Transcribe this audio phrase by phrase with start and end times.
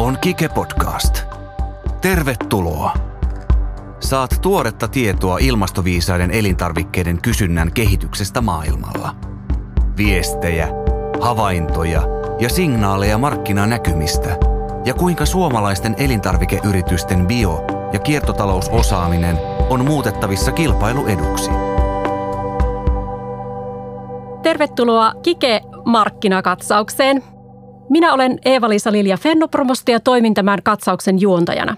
[0.00, 1.22] on Kike Podcast.
[2.00, 2.94] Tervetuloa!
[4.00, 9.16] Saat tuoretta tietoa ilmastoviisaiden elintarvikkeiden kysynnän kehityksestä maailmalla.
[9.96, 10.68] Viestejä,
[11.20, 12.02] havaintoja
[12.38, 14.36] ja signaaleja markkinanäkymistä
[14.84, 19.38] ja kuinka suomalaisten elintarvikeyritysten bio- ja kiertotalousosaaminen
[19.70, 21.50] on muutettavissa kilpailueduksi.
[24.42, 27.39] Tervetuloa Kike-markkinakatsaukseen.
[27.90, 31.76] Minä olen Eeva-Liisa Lilja Fennopromosta ja toimin tämän katsauksen juontajana.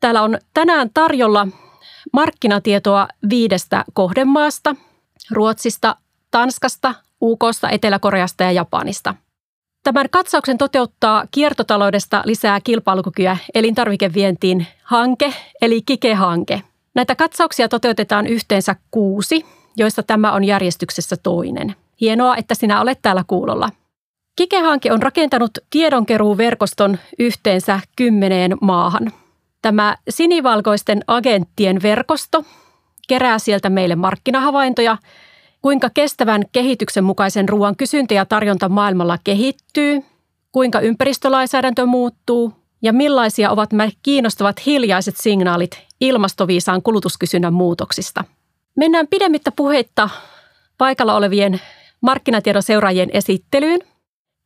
[0.00, 1.48] Täällä on tänään tarjolla
[2.12, 4.76] markkinatietoa viidestä kohdemaasta,
[5.30, 5.96] Ruotsista,
[6.30, 9.14] Tanskasta, UKsta, Etelä-Koreasta ja Japanista.
[9.82, 16.62] Tämän katsauksen toteuttaa kiertotaloudesta lisää kilpailukykyä elintarvikevientiin hanke, eli Kike-hanke.
[16.94, 19.46] Näitä katsauksia toteutetaan yhteensä kuusi,
[19.76, 21.74] joista tämä on järjestyksessä toinen.
[22.00, 23.68] Hienoa, että sinä olet täällä kuulolla.
[24.36, 29.12] Kike-hanke on rakentanut tiedonkeruuverkoston yhteensä kymmeneen maahan.
[29.62, 32.44] Tämä sinivalkoisten agenttien verkosto
[33.08, 34.96] kerää sieltä meille markkinahavaintoja,
[35.62, 40.02] kuinka kestävän kehityksen mukaisen ruoan kysyntä ja tarjonta maailmalla kehittyy,
[40.52, 42.52] kuinka ympäristölainsäädäntö muuttuu
[42.82, 48.24] ja millaisia ovat nämä kiinnostavat hiljaiset signaalit ilmastoviisaan kulutuskysynnän muutoksista.
[48.76, 50.08] Mennään pidemmittä puheitta
[50.78, 51.60] paikalla olevien
[52.00, 53.80] markkinatiedon seuraajien esittelyyn.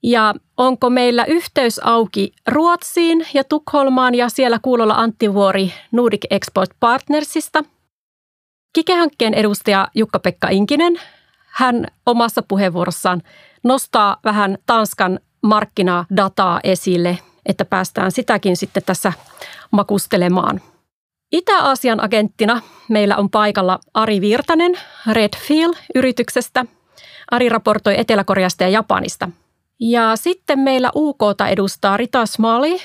[0.07, 6.71] Ja onko meillä yhteys auki Ruotsiin ja Tukholmaan ja siellä kuulolla Antti Vuori Nordic Export
[6.81, 7.65] Partnersista.
[8.73, 11.01] Kike-hankkeen edustaja Jukka-Pekka Inkinen,
[11.47, 13.23] hän omassa puheenvuorossaan
[13.63, 19.13] nostaa vähän Tanskan markkinadataa esille, että päästään sitäkin sitten tässä
[19.71, 20.61] makustelemaan.
[21.33, 24.73] Itä-Aasian agenttina meillä on paikalla Ari Virtanen
[25.13, 26.67] Redfield-yrityksestä.
[27.31, 29.29] Ari raportoi Etelä-Koreasta ja Japanista–
[29.81, 32.81] ja sitten meillä UKta edustaa Rita Smali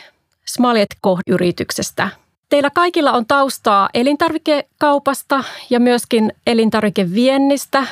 [0.45, 0.87] Smalet
[1.27, 2.09] yrityksestä
[2.49, 7.87] Teillä kaikilla on taustaa elintarvikekaupasta ja myöskin elintarvikeviennistä,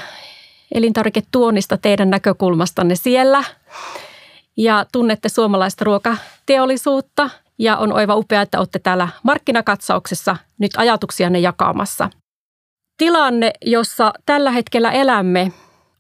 [0.74, 3.44] elintarviketuonnista teidän näkökulmastanne siellä.
[4.58, 7.30] Ja tunnette suomalaista ruokateollisuutta
[7.60, 12.10] ja on oiva upea, että olette täällä markkinakatsauksessa nyt ajatuksianne jakamassa.
[12.98, 15.52] Tilanne, jossa tällä hetkellä elämme,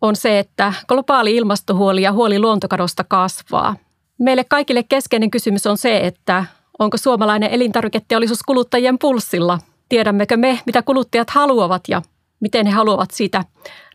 [0.01, 3.75] on se, että globaali ilmastohuoli ja huoli luontokadosta kasvaa.
[4.19, 6.45] Meille kaikille keskeinen kysymys on se, että
[6.79, 9.59] onko suomalainen elintarviketeollisuus kuluttajien pulssilla?
[9.89, 12.01] Tiedämmekö me, mitä kuluttajat haluavat ja
[12.39, 13.43] miten he haluavat siitä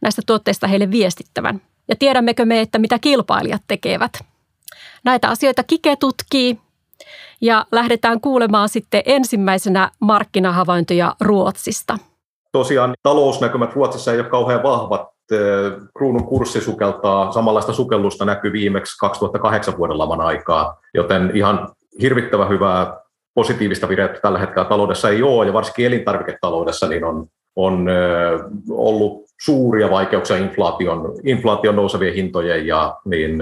[0.03, 1.63] näistä tuotteista heille viestittävän?
[1.89, 4.13] Ja tiedämmekö me, että mitä kilpailijat tekevät?
[5.05, 6.61] Näitä asioita Kike tutkii
[7.41, 11.99] ja lähdetään kuulemaan sitten ensimmäisenä markkinahavaintoja Ruotsista.
[12.53, 15.12] Tosiaan talousnäkymät Ruotsissa ei ole kauhean vahvat
[15.97, 21.69] kruunun kurssi sukeltaa, samanlaista sukellusta näkyy viimeksi 2008 vuoden laman aikaa, joten ihan
[22.00, 23.03] hirvittävän hyvää
[23.34, 27.26] positiivista virettä tällä hetkellä taloudessa ei ole, ja varsinkin elintarviketaloudessa niin on,
[27.56, 27.87] on
[28.71, 33.38] ollut suuria vaikeuksia inflaation, inflaation nousevien hintojen ja niin,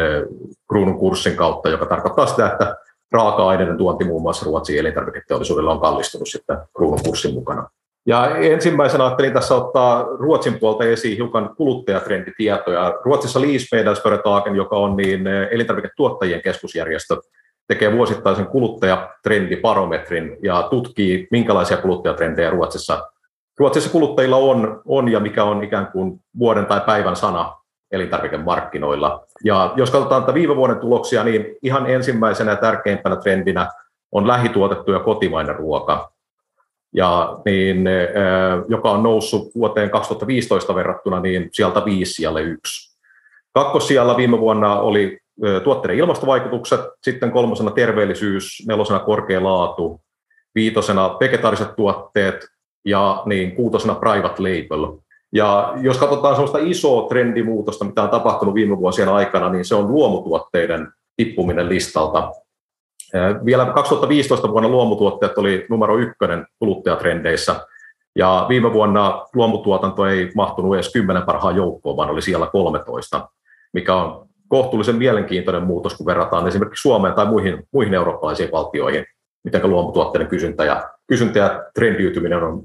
[0.68, 2.76] kruunun kurssin kautta, joka tarkoittaa sitä, että
[3.12, 7.68] raaka-aineiden tuonti muun muassa Ruotsin elintarviketeollisuudella on kallistunut sitten kruunun kurssin mukana.
[8.06, 12.94] Ja ensimmäisenä ajattelin tässä ottaa Ruotsin puolta esiin hiukan kuluttajatrenditietoja.
[13.04, 17.16] Ruotsissa Livsmedelsföretagen, joka on niin eh, elintarviketuottajien keskusjärjestö,
[17.68, 23.10] tekee vuosittaisen kuluttajatrendibarometrin ja tutkii, minkälaisia kuluttajatrendejä Ruotsissa,
[23.58, 27.56] Ruotsissa kuluttajilla on, on ja mikä on ikään kuin vuoden tai päivän sana
[27.90, 29.24] elintarvikemarkkinoilla.
[29.44, 33.68] Ja jos katsotaan tätä viime vuoden tuloksia, niin ihan ensimmäisenä ja tärkeimpänä trendinä
[34.12, 36.12] on lähituotettu ja kotimainen ruoka
[36.94, 37.88] ja niin,
[38.68, 42.96] joka on noussut vuoteen 2015 verrattuna niin sieltä viisi siellä yksi.
[43.54, 45.18] Kakkossijalla viime vuonna oli
[45.64, 50.00] tuotteiden ilmastovaikutukset, sitten kolmosena terveellisyys, nelosena korkea laatu,
[50.54, 52.46] viitosena vegetaariset tuotteet
[52.84, 54.98] ja niin kuutosena private label.
[55.32, 59.92] Ja jos katsotaan sellaista isoa trendimuutosta, mitä on tapahtunut viime vuosien aikana, niin se on
[59.92, 62.32] luomutuotteiden tippuminen listalta.
[63.44, 67.56] Vielä 2015 vuonna luomutuotteet oli numero ykkönen kuluttajatrendeissä,
[68.16, 73.28] ja viime vuonna luomutuotanto ei mahtunut edes 10 parhaan joukkoon, vaan oli siellä 13,
[73.72, 79.04] mikä on kohtuullisen mielenkiintoinen muutos, kun verrataan esimerkiksi Suomeen tai muihin, muihin eurooppalaisiin valtioihin,
[79.44, 82.62] miten luomutuotteiden kysyntä ja, kysyntä ja trendiytyminen on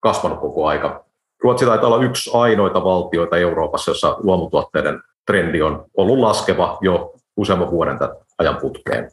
[0.00, 1.04] kasvanut koko aika.
[1.42, 7.70] Ruotsi taitaa olla yksi ainoita valtioita Euroopassa, jossa luomutuotteiden trendi on ollut laskeva jo useamman
[7.70, 7.98] vuoden
[8.38, 9.10] ajan putkeen.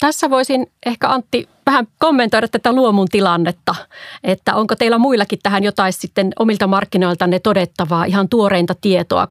[0.00, 3.74] Tässä voisin ehkä Antti vähän kommentoida tätä luomun tilannetta,
[4.24, 9.26] että onko teillä muillakin tähän jotain sitten omilta markkinoiltanne todettavaa, ihan tuoreinta tietoa?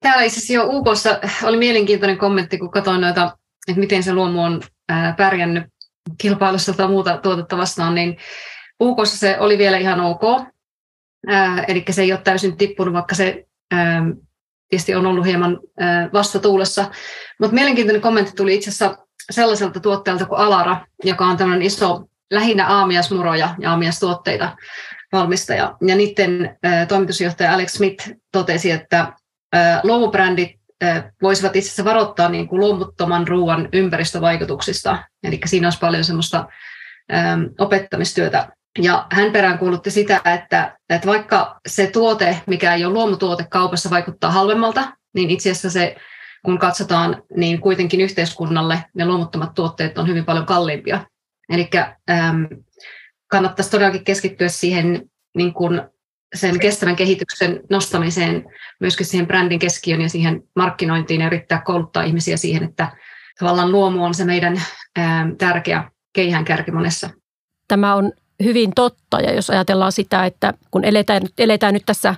[0.00, 3.36] Täällä itse asiassa jo UKssa oli mielenkiintoinen kommentti, kun katsoin noita,
[3.68, 4.62] että miten se luomu on
[5.16, 5.64] pärjännyt
[6.18, 8.16] kilpailussa tai muuta tuotetta vastaan, niin
[8.80, 10.22] UK se oli vielä ihan ok,
[11.68, 13.46] eli se ei ole täysin tippunut, vaikka se
[14.68, 15.60] tietysti on ollut hieman
[16.12, 16.90] vastatuulessa.
[17.40, 22.66] Mutta mielenkiintoinen kommentti tuli itse asiassa sellaiselta tuotteelta kuin Alara, joka on tämmöinen iso lähinnä
[22.66, 24.56] aamiasmuroja ja aamiastuotteita
[25.12, 25.76] valmistaja.
[25.86, 26.58] Ja niiden
[26.88, 29.12] toimitusjohtaja Alex Smith totesi, että
[29.82, 30.50] luomubrändit
[31.22, 34.98] voisivat itse asiassa varoittaa niin kuin luomuttoman ruoan ympäristövaikutuksista.
[35.22, 36.48] Eli siinä olisi paljon semmoista
[37.58, 38.48] opettamistyötä.
[38.78, 44.30] Ja hän peräänkuulutti sitä, että, että vaikka se tuote, mikä ei ole luomutuote kaupassa, vaikuttaa
[44.30, 45.96] halvemmalta, niin itse asiassa se,
[46.44, 51.06] kun katsotaan, niin kuitenkin yhteiskunnalle ne luomuttomat tuotteet on hyvin paljon kalliimpia.
[51.48, 51.70] Eli
[52.10, 52.44] ähm,
[53.26, 55.82] kannattaisi todellakin keskittyä siihen niin kuin
[56.34, 58.44] sen kestävän kehityksen nostamiseen,
[58.80, 62.96] myöskin siihen brändin keskiön ja siihen markkinointiin ja yrittää kouluttaa ihmisiä siihen, että
[63.38, 64.62] tavallaan luomu on se meidän
[65.38, 67.10] tärkeä keihäänkärki monessa.
[67.68, 68.12] Tämä on
[68.44, 72.14] hyvin totta ja jos ajatellaan sitä, että kun eletään, eletään nyt tässä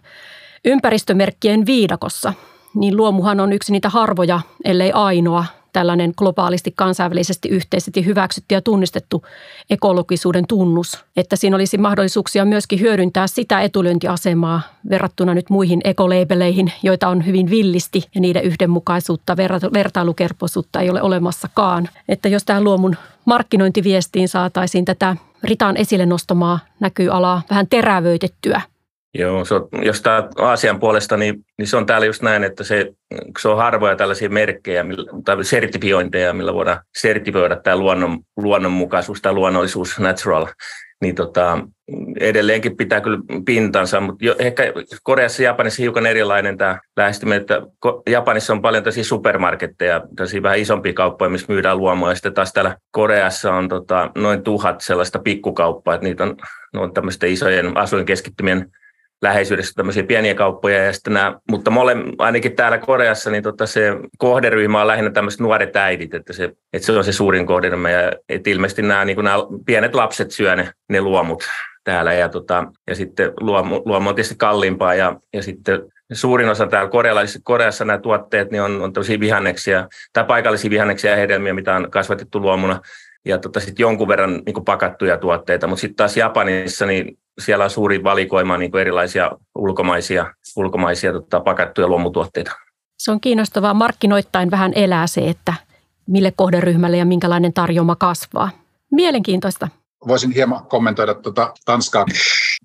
[0.64, 2.32] ympäristömerkkien viidakossa,
[2.74, 5.44] niin luomuhan on yksi niitä harvoja, ellei ainoa
[5.74, 9.24] tällainen globaalisti kansainvälisesti yhteisesti hyväksytty ja tunnistettu
[9.70, 14.60] ekologisuuden tunnus, että siinä olisi mahdollisuuksia myöskin hyödyntää sitä etulyöntiasemaa
[14.90, 19.36] verrattuna nyt muihin ekoleibeleihin, joita on hyvin villisti ja niiden yhdenmukaisuutta,
[19.72, 21.88] vertailukerpoisuutta ei ole olemassakaan.
[22.08, 28.60] Että jos tähän luomun markkinointiviestiin saataisiin tätä Ritaan esille nostamaa näkyalaa vähän terävöitettyä–
[29.18, 32.64] Joo, se on, jos tämä Aasian puolesta, niin, niin se on täällä just näin, että
[32.64, 32.92] se,
[33.40, 39.32] se on harvoja tällaisia merkkejä millä, tai sertifiointeja, millä voidaan sertifioida tämä luonnon, luonnonmukaisuus tai
[39.32, 40.46] luonnollisuus, natural,
[41.00, 41.58] niin tota,
[42.20, 44.72] edelleenkin pitää kyllä pintansa, mutta jo, ehkä
[45.02, 47.62] Koreassa ja Japanissa hiukan erilainen tämä lähestyminen, että
[48.10, 52.52] Japanissa on paljon tällaisia supermarketteja, tällaisia vähän isompia kauppoja, missä myydään luomua, ja sitten taas
[52.52, 56.36] täällä Koreassa on tota, noin tuhat sellaista pikkukauppaa, että niitä on,
[56.76, 58.70] on tämmöisten isojen asuinkeskittymien
[59.24, 60.84] läheisyydessä tämmöisiä pieniä kauppoja.
[60.84, 65.40] Ja sitten nämä, mutta mole, ainakin täällä Koreassa niin tota se kohderyhmä on lähinnä tämmöiset
[65.40, 67.90] nuoret äidit, että se, että se on se suurin kohderyhmä.
[67.90, 69.36] Ja että ilmeisesti nämä, niin nämä
[69.66, 71.44] pienet lapset syö ne, ne luomut
[71.84, 72.12] täällä.
[72.12, 75.80] Ja, tota, ja sitten luomu, luomu on tietysti kalliimpaa ja, ja sitten
[76.12, 81.10] suurin osa täällä Koreassa, Koreassa nämä tuotteet niin on, on tämmöisiä vihanneksia tai paikallisia vihanneksia
[81.10, 82.80] ja hedelmiä, mitä on kasvatettu luomuna
[83.24, 87.70] ja tota, sitten jonkun verran niin pakattuja tuotteita, mutta sitten taas Japanissa niin siellä on
[87.70, 92.50] suuri valikoima niin erilaisia ulkomaisia, ulkomaisia tota, pakattuja luomutuotteita.
[92.98, 93.74] Se on kiinnostavaa.
[93.74, 95.54] Markkinoittain vähän elää se, että
[96.06, 98.50] mille kohderyhmälle ja minkälainen tarjoama kasvaa.
[98.92, 99.68] Mielenkiintoista.
[100.08, 102.04] Voisin hieman kommentoida tuota Tanskaa.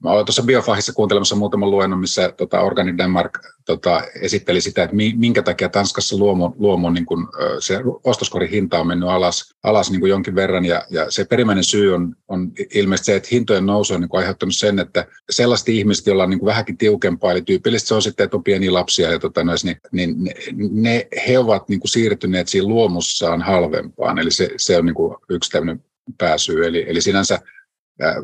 [0.03, 4.95] Mä olen tuossa Biofahissa kuuntelemassa muutaman luennon, missä tota Organic Denmark tota, esitteli sitä, että
[5.15, 7.27] minkä takia Tanskassa luomu, luomu niin kun,
[7.59, 10.65] se ostoskorin hinta on mennyt alas, alas niin kuin jonkin verran.
[10.65, 14.55] Ja, ja se perimmäinen syy on, on ilmeisesti se, että hintojen nousu on niin aiheuttanut
[14.55, 18.37] sen, että sellaiset ihmiset, joilla on niin vähänkin tiukempaa, eli tyypillisesti se on sitten, että
[18.37, 20.33] on pieniä lapsia, ja tota, niin, niin ne,
[20.71, 24.19] ne, he ovat niin siirtyneet siinä luomussaan halvempaan.
[24.19, 24.95] Eli se, se on niin
[25.29, 25.83] yksi tämmöinen
[26.17, 26.65] pääsyy.
[26.65, 27.39] Eli, eli sinänsä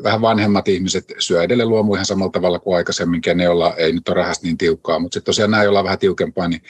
[0.02, 4.08] vähän vanhemmat ihmiset syö edelleen luomu ihan samalla tavalla kuin aikaisemmin, ne joilla ei nyt
[4.08, 6.60] ole rahasta niin tiukkaa, mutta sitten tosiaan nämä, joilla on vähän tiukempaa, niin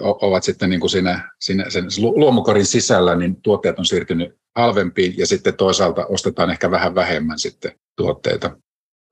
[0.00, 5.26] ovat sitten niin kuin siinä, siinä sen luomukorin sisällä, niin tuotteet on siirtynyt halvempiin ja
[5.26, 8.50] sitten toisaalta ostetaan ehkä vähän vähemmän sitten tuotteita.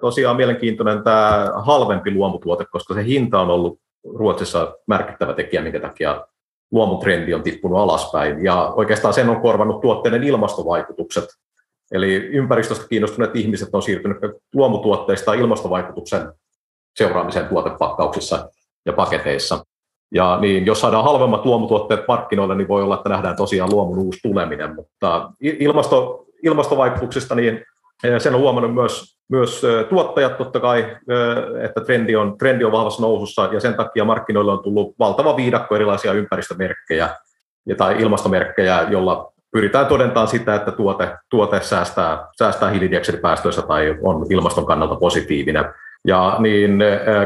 [0.01, 3.81] Tosiaan mielenkiintoinen tämä halvempi luomutuote, koska se hinta on ollut
[4.15, 6.27] Ruotsissa merkittävä tekijä, minkä takia
[6.73, 8.45] luomutrendi on tippunut alaspäin.
[8.45, 11.25] Ja oikeastaan sen on korvannut tuotteiden ilmastovaikutukset.
[11.93, 14.19] Eli ympäristöstä kiinnostuneet ihmiset on siirtynyt
[14.55, 16.33] luomutuotteista ilmastovaikutuksen
[16.97, 18.49] seuraamiseen tuotepakkauksissa
[18.87, 19.65] ja paketeissa.
[20.15, 24.19] Ja niin, jos saadaan halvemmat luomutuotteet markkinoille, niin voi olla, että nähdään tosiaan luomun uusi
[24.23, 24.75] tuleminen.
[24.75, 27.65] Mutta ilmasto, ilmastovaikutuksista, niin
[28.05, 32.65] eh, sen on huomannut myös, myös eh, tuottajat totta kai, eh, että trendi on, trendi
[32.65, 37.09] on vahvassa nousussa, ja sen takia markkinoille on tullut valtava viidakko erilaisia ympäristömerkkejä
[37.77, 44.67] tai ilmastomerkkejä, jolla pyritään todentamaan sitä, että tuote, tuote säästää, säästää hiilidioksidipäästöissä tai on ilmaston
[44.67, 45.65] kannalta positiivinen.
[46.07, 46.79] Ja niin,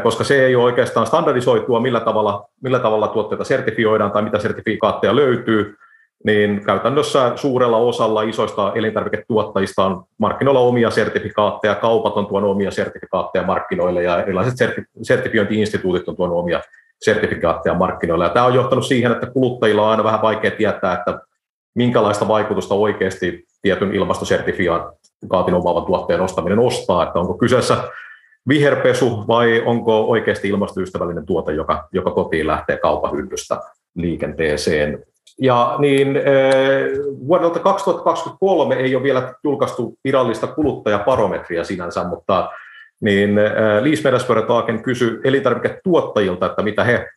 [0.02, 5.16] koska se ei ole oikeastaan standardisoitua, millä tavalla, millä tavalla tuotteita sertifioidaan tai mitä sertifikaatteja
[5.16, 5.76] löytyy,
[6.24, 13.44] niin käytännössä suurella osalla isoista elintarviketuottajista on markkinoilla omia sertifikaatteja, kaupat on tuonut omia sertifikaatteja
[13.44, 14.54] markkinoille ja erilaiset
[15.02, 16.60] sertifiointiinstituutit on tuonut omia
[17.00, 18.24] sertifikaatteja markkinoille.
[18.24, 21.20] Ja tämä on johtanut siihen, että kuluttajilla on aina vähän vaikea tietää, että
[21.74, 27.76] minkälaista vaikutusta oikeasti tietyn ilmastosertifikaatin omaavan tuotteen ostaminen ostaa, että onko kyseessä
[28.48, 33.60] viherpesu vai onko oikeasti ilmastoystävällinen tuote, joka, joka kotiin lähtee kaupahyllystä
[33.94, 35.04] liikenteeseen.
[35.42, 36.18] Ja niin
[37.26, 42.50] vuodelta 2023 ei ole vielä julkaistu virallista kuluttajaparometria sinänsä, mutta
[43.00, 43.30] niin
[43.80, 47.08] Liis Medesföretagen kysyi elintarviketuottajilta, että mitä he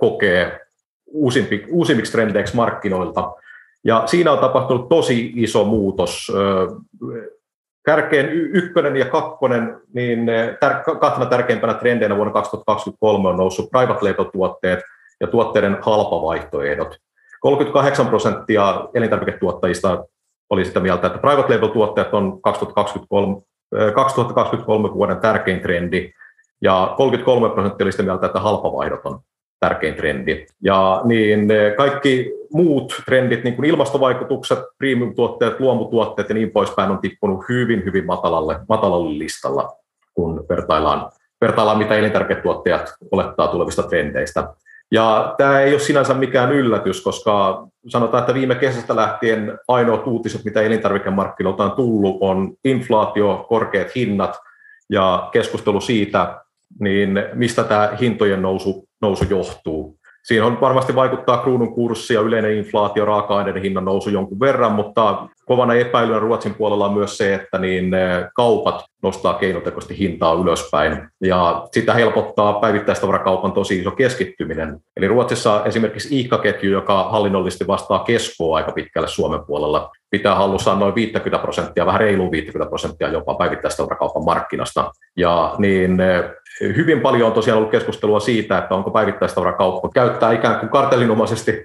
[0.00, 0.60] kokee
[1.06, 3.32] uusimpi, uusimmiksi trendeiksi markkinoilta.
[3.84, 6.32] Ja siinä on tapahtunut tosi iso muutos.
[7.86, 10.26] Kärkeen ykkönen ja kakkonen, niin
[10.60, 14.80] tär, kahtena tärkeimpänä trendeinä vuonna 2023 on noussut private label-tuotteet
[15.20, 16.96] ja tuotteiden halpavaihtoehdot.
[17.40, 20.04] 38 prosenttia elintarviketuottajista
[20.50, 23.40] oli sitä mieltä, että private label-tuotteet on 2023,
[23.94, 26.12] 2023 vuoden tärkein trendi,
[26.60, 29.20] ja 33 prosenttia oli sitä mieltä, että halpavaihdot on
[29.60, 30.46] tärkein trendi.
[30.60, 37.44] Ja niin kaikki muut trendit, niin kuin ilmastovaikutukset, premium-tuotteet, luomutuotteet ja niin poispäin, on tippunut
[37.48, 39.76] hyvin, hyvin matalalle, matalalle listalla,
[40.14, 44.54] kun vertaillaan, vertaillaan mitä elintarviketuottajat olettaa tulevista trendeistä.
[44.90, 50.44] Ja tämä ei ole sinänsä mikään yllätys, koska sanotaan, että viime kesästä lähtien ainoat uutiset,
[50.44, 54.36] mitä elintarvikemarkkinoilta on tullut, on inflaatio, korkeat hinnat
[54.90, 56.40] ja keskustelu siitä,
[56.80, 59.98] niin mistä tämä hintojen nousu, nousu johtuu.
[60.22, 65.28] Siinä on varmasti vaikuttaa kruunun kurssi ja yleinen inflaatio, raaka-aineiden hinnan nousu jonkun verran, mutta
[65.52, 67.90] kovana epäilynä Ruotsin puolella on myös se, että niin
[68.36, 71.08] kaupat nostaa keinotekoisesti hintaa ylöspäin.
[71.20, 74.78] Ja sitä helpottaa päivittäistavarakaupan tosi iso keskittyminen.
[74.96, 80.94] Eli Ruotsissa esimerkiksi Iikka-ketju, joka hallinnollisesti vastaa keskoa aika pitkälle Suomen puolella, pitää hallussaan noin
[80.94, 84.90] 50 prosenttia, vähän reiluun 50 prosenttia jopa päivittäistavarakaupan markkinasta.
[85.16, 85.98] Ja niin
[86.60, 91.64] hyvin paljon on tosiaan ollut keskustelua siitä, että onko päivittäistavarakauppa käyttää ikään kuin kartellinomaisesti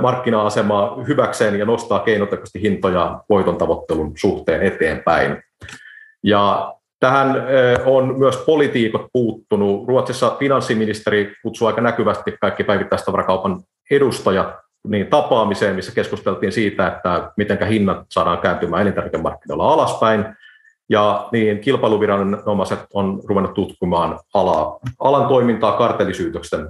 [0.00, 5.42] markkina-asemaa hyväkseen ja nostaa keinotekoisesti hintoja voiton tavoittelun suhteen eteenpäin.
[6.22, 7.42] Ja tähän
[7.84, 9.88] on myös politiikot puuttunut.
[9.88, 14.54] Ruotsissa finanssiministeri kutsui aika näkyvästi kaikki päivittäistavarakaupan edustajat
[14.88, 20.24] niin tapaamiseen, missä keskusteltiin siitä, että miten hinnat saadaan kääntymään elintarvikemarkkinoilla alaspäin.
[20.88, 26.68] Ja niin kilpailuviranomaiset on ruvennut tutkimaan ala, alan toimintaa kartellisyytöksen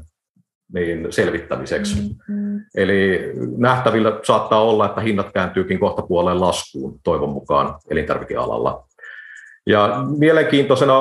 [0.72, 1.94] niin selvittämiseksi.
[1.94, 2.60] Mm-hmm.
[2.76, 8.84] Eli nähtävillä saattaa olla, että hinnat kääntyykin kohta puoleen laskuun toivon mukaan elintarvikealalla.
[9.66, 11.00] Ja mielenkiintoisena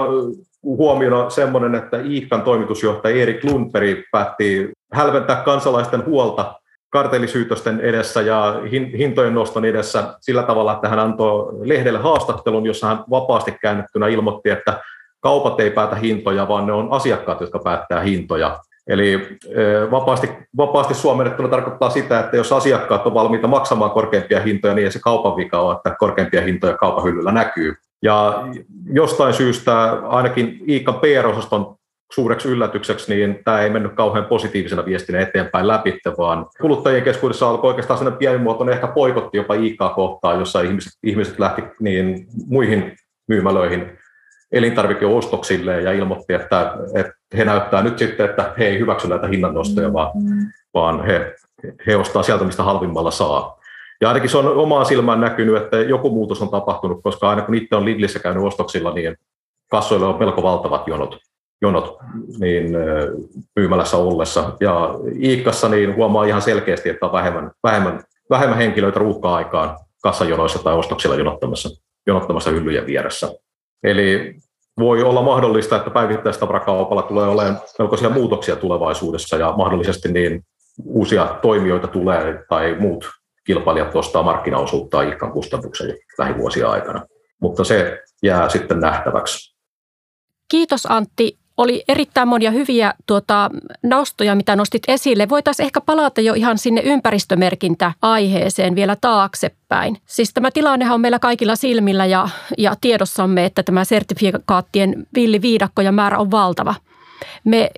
[0.63, 6.55] huomiona semmoinen, että Iikkan toimitusjohtaja Erik Lundberg päätti hälventää kansalaisten huolta
[6.89, 8.62] kartellisyytösten edessä ja
[8.98, 14.50] hintojen noston edessä sillä tavalla, että hän antoi lehdelle haastattelun, jossa hän vapaasti käännettynä ilmoitti,
[14.50, 14.82] että
[15.20, 18.60] kaupat ei päätä hintoja, vaan ne on asiakkaat, jotka päättää hintoja.
[18.87, 19.37] Eli
[19.91, 24.91] vapaasti, vapaasti suomennettuna tarkoittaa sitä, että jos asiakkaat on valmiita maksamaan korkeampia hintoja, niin ei
[24.91, 27.75] se kaupan vika ole, että korkeampia hintoja kaupan hyllyllä näkyy.
[28.01, 28.43] Ja
[28.93, 31.75] jostain syystä ainakin Iikan PR-osaston
[32.13, 37.67] suureksi yllätykseksi, niin tämä ei mennyt kauhean positiivisena viestinä eteenpäin läpi, vaan kuluttajien keskuudessa alkoi
[37.67, 42.95] oikeastaan sellainen pienimuotoinen ehkä poikotti jopa Iikaa kohtaan, jossa ihmiset, ihmiset lähti niin muihin
[43.27, 43.97] myymälöihin
[44.53, 49.93] elintarvikeostoksille ja ilmoitti, että, että he näyttää nyt sitten, että he ei hyväksy näitä hinnannostoja,
[49.93, 50.48] vaan, mm.
[50.74, 51.36] vaan he,
[51.88, 53.60] he ostaa sieltä, mistä halvimmalla saa.
[54.01, 57.55] Ja ainakin se on omaan silmään näkynyt, että joku muutos on tapahtunut, koska aina kun
[57.55, 59.17] itse on Lidlissä käynyt ostoksilla, niin
[59.72, 61.17] kassoilla on melko valtavat jonot,
[61.62, 61.98] jonot
[62.39, 62.77] niin
[63.55, 64.51] myymälässä ollessa.
[64.60, 64.89] Ja
[65.22, 71.15] Iikkassa niin huomaa ihan selkeästi, että on vähemmän, vähemmän, vähemmän henkilöitä ruuhka-aikaan kassajonoissa tai ostoksilla
[71.15, 71.69] jonottamassa,
[72.07, 73.29] jonottamassa hyllyjen vieressä.
[73.83, 74.36] Eli
[74.79, 80.45] voi olla mahdollista, että päivittäistavarakaupalla tulee olemaan melkoisia muutoksia tulevaisuudessa ja mahdollisesti niin
[80.85, 83.05] uusia toimijoita tulee tai muut
[83.45, 87.05] kilpailijat ostaa markkinaosuutta Ilkan kustannuksen lähivuosien aikana.
[87.41, 89.55] Mutta se jää sitten nähtäväksi.
[90.47, 93.50] Kiitos Antti oli erittäin monia hyviä tuota,
[93.84, 95.29] nostoja, mitä nostit esille.
[95.29, 99.98] Voitaisiin ehkä palata jo ihan sinne ympäristömerkintä-aiheeseen vielä taaksepäin.
[100.05, 105.91] Siis tämä tilannehan on meillä kaikilla silmillä ja, ja tiedossamme, että tämä sertifikaattien villiviidakko ja
[105.91, 106.75] määrä on valtava.
[107.43, 107.70] Me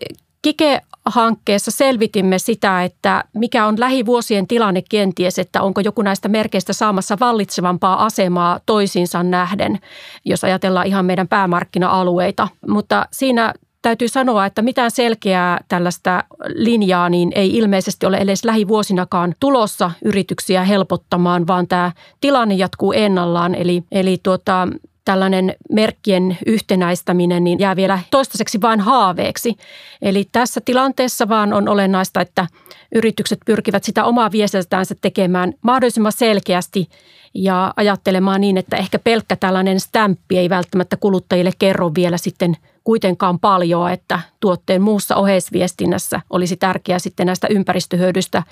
[0.45, 7.17] Kike-hankkeessa selvitimme sitä, että mikä on lähivuosien tilanne kenties, että onko joku näistä merkeistä saamassa
[7.19, 9.79] vallitsevampaa asemaa toisiinsa nähden,
[10.25, 12.47] jos ajatellaan ihan meidän päämarkkina-alueita.
[12.67, 13.53] Mutta siinä
[13.85, 20.63] täytyy sanoa, että mitään selkeää tällaista linjaa niin ei ilmeisesti ole edes lähivuosinakaan tulossa yrityksiä
[20.63, 23.55] helpottamaan, vaan tämä tilanne jatkuu ennallaan.
[23.55, 24.67] Eli, eli tuota,
[25.05, 29.55] tällainen merkkien yhtenäistäminen niin jää vielä toistaiseksi vain haaveeksi.
[30.01, 32.47] Eli tässä tilanteessa vaan on olennaista, että
[32.95, 36.87] yritykset pyrkivät sitä omaa viestintäänsä tekemään mahdollisimman selkeästi
[37.33, 43.39] ja ajattelemaan niin, että ehkä pelkkä tällainen stämppi ei välttämättä kuluttajille kerro vielä sitten kuitenkaan
[43.39, 48.43] paljon, että tuotteen muussa oheisviestinnässä olisi tärkeää sitten näistä ympäristöhyödystä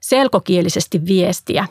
[0.00, 1.66] selkokielisesti viestiä.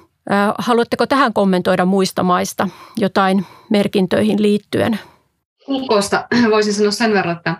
[0.58, 5.00] Haluatteko tähän kommentoida muista maista jotain merkintöihin liittyen?
[5.70, 7.56] UKsta voisin sanoa sen verran, että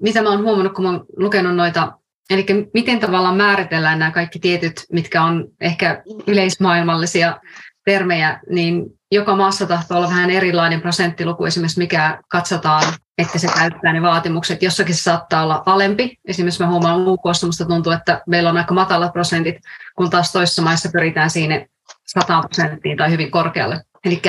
[0.00, 1.92] mitä mä oon huomannut, kun mä oon lukenut noita,
[2.30, 7.40] eli miten tavallaan määritellään nämä kaikki tietyt, mitkä on ehkä yleismaailmallisia
[7.84, 12.82] termejä, niin joka maassa tahtoo olla vähän erilainen prosenttiluku esimerkiksi, mikä katsotaan,
[13.18, 14.62] että se täyttää ne vaatimukset.
[14.62, 16.18] Jossakin se saattaa olla alempi.
[16.24, 19.56] Esimerkiksi mä huomaan UK, musta tuntuu, että meillä on aika matalat prosentit,
[19.96, 21.66] kun taas toisessa maissa pyritään siinä
[22.06, 23.82] 100 prosenttiin tai hyvin korkealle.
[24.04, 24.22] Eli,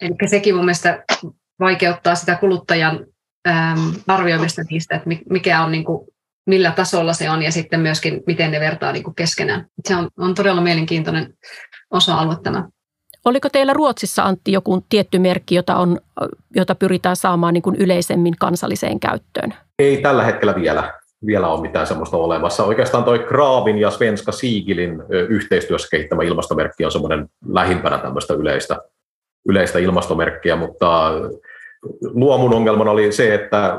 [0.00, 1.04] eli sekin mun mielestä
[1.60, 3.06] vaikeuttaa sitä kuluttajan
[3.48, 6.08] äm, arvioimista niistä, että mikä on niin kuin,
[6.46, 9.66] millä tasolla se on ja sitten myöskin miten ne vertaa niin kuin keskenään.
[9.88, 11.34] Se on, on todella mielenkiintoinen
[11.90, 12.68] osa-alue tämä.
[13.24, 15.98] Oliko teillä Ruotsissa, Antti, joku tietty merkki, jota, on,
[16.56, 19.54] jota pyritään saamaan niin kuin yleisemmin kansalliseen käyttöön?
[19.78, 20.92] Ei tällä hetkellä vielä,
[21.26, 22.64] vielä ole mitään sellaista olemassa.
[22.64, 28.78] Oikeastaan toi Kraavin ja Svenska Siegilin yhteistyössä kehittämä ilmastomerkki on semmoinen lähimpänä tämmöistä yleistä,
[29.48, 31.12] yleistä ilmastomerkkiä, mutta
[32.02, 33.78] luomun ongelmana oli se, että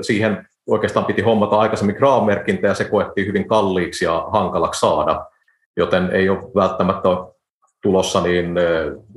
[0.00, 5.26] siihen oikeastaan piti hommata aikaisemmin Krav-merkintä ja se koettiin hyvin kalliiksi ja hankalaksi saada,
[5.76, 7.08] joten ei ole välttämättä
[7.82, 8.54] tulossa niin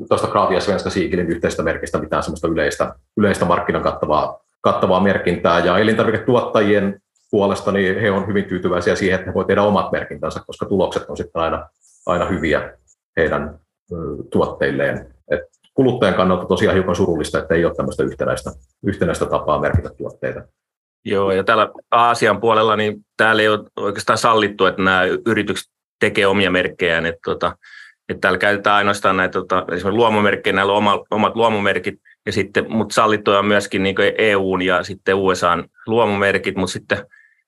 [0.09, 5.59] tuosta Krav ja Svenska Siegelin yhteistä merkistä mitään sellaista yleistä, yleistä markkinan kattavaa, kattavaa merkintää.
[5.59, 10.41] Ja elintarviketuottajien puolesta niin he on hyvin tyytyväisiä siihen, että he voi tehdä omat merkintänsä,
[10.47, 11.69] koska tulokset on sitten aina,
[12.05, 12.77] aina hyviä
[13.17, 13.59] heidän
[14.31, 15.15] tuotteilleen.
[15.31, 15.41] Et
[15.73, 18.51] kuluttajan kannalta tosiaan hiukan surullista, että ei ole tämmöistä yhtenäistä,
[18.85, 20.41] yhtenäistä tapaa merkitä tuotteita.
[21.05, 26.27] Joo, ja täällä Aasian puolella, niin täällä ei ole oikeastaan sallittu, että nämä yritykset tekee
[26.27, 27.05] omia merkkejään.
[27.05, 27.57] Että, tota,
[28.09, 31.95] että täällä käytetään ainoastaan näitä tota, esimerkiksi luomumerkkejä, näillä on omat, omat luomumerkit,
[32.25, 36.97] ja sitten, mutta sallittuja on myöskin niin EUn ja sitten USAn luomumerkit, mutta sitten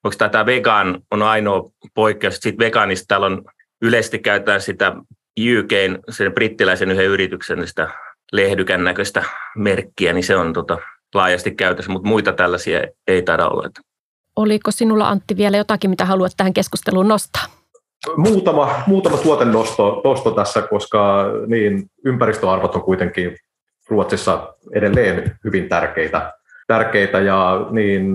[0.04, 3.44] onko tämä vegan on ainoa poikkeus, sitten vegaanista täällä on
[3.82, 4.96] yleisesti käytetään sitä
[5.40, 7.90] UKn, sen brittiläisen yhden yrityksen sitä
[8.32, 9.24] lehdykän näköistä
[9.56, 10.78] merkkiä, niin se on tota,
[11.13, 13.70] laajasti käytössä, mutta muita tällaisia ei taida olla.
[14.36, 17.57] Oliko sinulla Antti vielä jotakin, mitä haluat tähän keskusteluun nostaa?
[18.18, 23.36] Muutama, muutama tuotennosto nosto tässä, koska niin, ympäristöarvot on kuitenkin
[23.90, 26.34] Ruotsissa edelleen hyvin tärkeitä,
[26.68, 28.14] tärkeitä ja niin,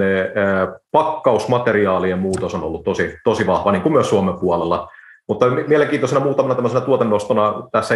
[0.93, 4.89] pakkausmateriaalien muutos on ollut tosi, tosi vahva, niin kuin myös Suomen puolella.
[5.29, 7.95] Mutta mielenkiintoisena muutamana tämmöisenä tuotennostona tässä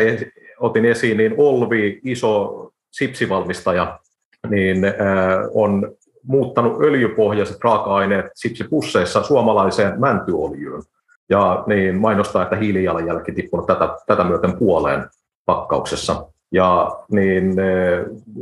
[0.60, 2.54] otin esiin, niin Olvi, iso
[2.90, 3.98] sipsivalmistaja,
[4.48, 4.78] niin
[5.54, 10.82] on muuttanut öljypohjaiset raaka-aineet sipsipusseissa suomalaiseen mäntyöljyyn.
[11.30, 15.06] Ja niin mainostaa, että hiilijalanjälki tippunut tätä, tätä myöten puoleen
[15.46, 16.26] pakkauksessa.
[16.52, 17.54] Ja niin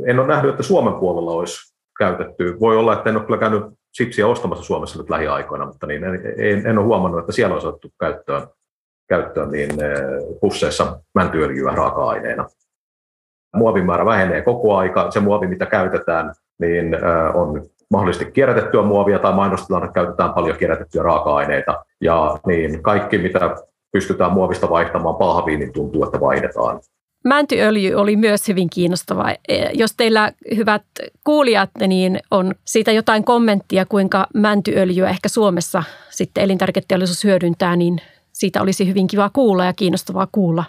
[0.05, 2.59] en ole nähnyt, että Suomen puolella olisi käytetty.
[2.59, 6.21] Voi olla, että en ole kyllä käynyt sipsiä ostamassa Suomessa nyt lähiaikoina, mutta niin en,
[6.37, 8.47] en, en ole huomannut, että siellä olisi otettu käyttöön,
[9.09, 9.71] käyttöön niin
[10.41, 12.47] pusseissa mäntyöljyä raaka-aineena
[13.55, 15.11] muovimäärä vähenee koko aika.
[15.11, 16.97] Se muovi, mitä käytetään, niin
[17.33, 21.85] on mahdollisesti kierrätettyä muovia tai mainostetaan, että käytetään paljon kierrätettyjä raaka-aineita.
[22.01, 23.55] Ja niin kaikki, mitä
[23.91, 26.79] pystytään muovista vaihtamaan pahviin, niin tuntuu, että vaihdetaan.
[27.25, 29.31] Mäntyöljy oli myös hyvin kiinnostava.
[29.47, 30.83] E, jos teillä, hyvät
[31.23, 38.61] kuulijat, niin on siitä jotain kommenttia, kuinka mäntyöljyä ehkä Suomessa sitten elintarviketeollisuus hyödyntää, niin siitä
[38.61, 40.63] olisi hyvin kiva kuulla ja kiinnostavaa kuulla.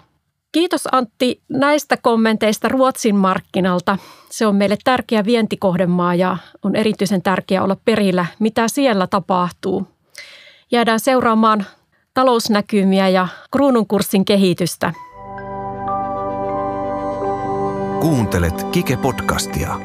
[0.57, 3.97] Kiitos Antti näistä kommenteista Ruotsin markkinalta.
[4.29, 9.87] Se on meille tärkeä vientikohdemaa ja on erityisen tärkeää olla perillä, mitä siellä tapahtuu.
[10.71, 11.65] Jäädään seuraamaan
[12.13, 14.93] talousnäkymiä ja kruununkurssin kehitystä.
[18.01, 19.79] Kuuntelet Kike-podcastia.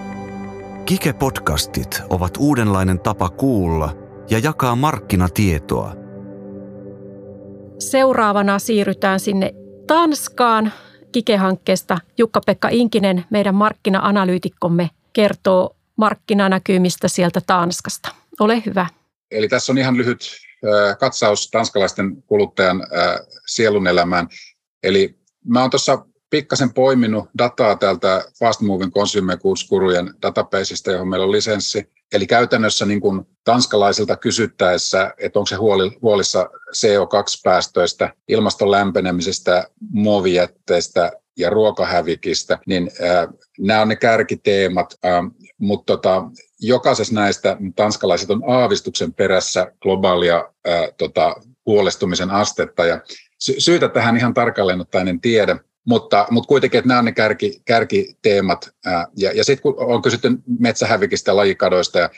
[0.90, 3.96] Kike-podcastit ovat uudenlainen tapa kuulla
[4.30, 5.92] ja jakaa markkinatietoa.
[7.78, 9.54] Seuraavana siirrytään sinne
[9.86, 10.72] Tanskaan
[11.12, 18.08] Kike-hankkeesta Jukka-Pekka Inkinen, meidän markkina-analyytikkomme, kertoo markkinanäkymistä sieltä Tanskasta.
[18.40, 18.86] Ole hyvä.
[19.30, 20.30] Eli tässä on ihan lyhyt
[21.00, 22.86] katsaus tanskalaisten kuluttajan
[23.46, 24.28] sielun elämään.
[24.82, 31.08] Eli mä oon tuossa pikkasen poiminut dataa täältä Fast Moving Consumer Goods Gurujen databaseista, johon
[31.08, 31.90] meillä on lisenssi.
[32.12, 41.12] Eli käytännössä niin kuin tanskalaisilta kysyttäessä, että onko se huoli, huolissa CO2-päästöistä, ilmaston lämpenemisestä, muovijätteistä
[41.36, 45.12] ja ruokahävikistä, niin äh, nämä on ne kärkiteemat, äh,
[45.58, 46.24] mutta tota,
[46.60, 52.84] jokaisessa näistä tanskalaiset on aavistuksen perässä globaalia äh, tota, huolestumisen astetta.
[52.84, 53.00] Ja
[53.38, 57.12] sy- syytä tähän ihan tarkalleen ottaen en tiedä, mutta, mutta kuitenkin, että nämä on ne
[57.12, 58.70] kärki, kärkiteemat.
[59.16, 62.10] Ja ja sitten kun on kysytty metsähävikistä lajikadoista, ja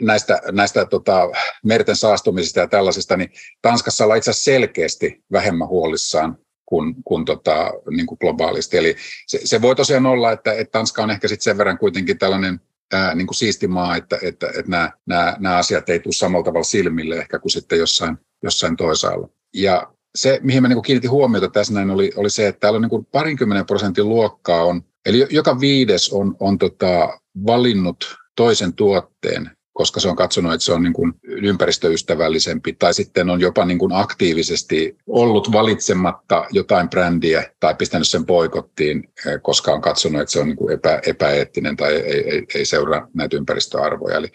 [0.00, 1.30] näistä, näistä tota,
[1.64, 3.30] merten saastumisista ja tällaisista, niin
[3.62, 8.76] Tanskassa ollaan itse asiassa selkeästi vähemmän huolissaan kuin, kuin, tota, niin kuin globaalisti.
[8.76, 12.18] Eli se, se voi tosiaan olla, että, että Tanska on ehkä sitten sen verran kuitenkin
[12.18, 12.60] tällainen
[12.92, 16.44] ää, niin kuin siisti maa, että, että, että nämä, nämä, nämä asiat ei tule samalla
[16.44, 19.28] tavalla silmille ehkä kuin sitten jossain, jossain toisaalla.
[19.54, 22.82] Ja se, mihin mä niin kiinnitin huomiota tässä näin, oli, oli se, että täällä on
[22.82, 30.00] niin parinkymmenen prosentin luokkaa on, eli joka viides on, on tota, valinnut toisen tuotteen koska
[30.00, 33.92] se on katsonut, että se on niin kuin ympäristöystävällisempi, tai sitten on jopa niin kuin
[33.92, 40.40] aktiivisesti ollut valitsematta jotain brändiä tai pistänyt sen poikottiin, eh, koska on katsonut, että se
[40.40, 44.16] on niin kuin epä, epäeettinen tai ei, ei, ei seuraa näitä ympäristöarvoja.
[44.16, 44.28] Eli,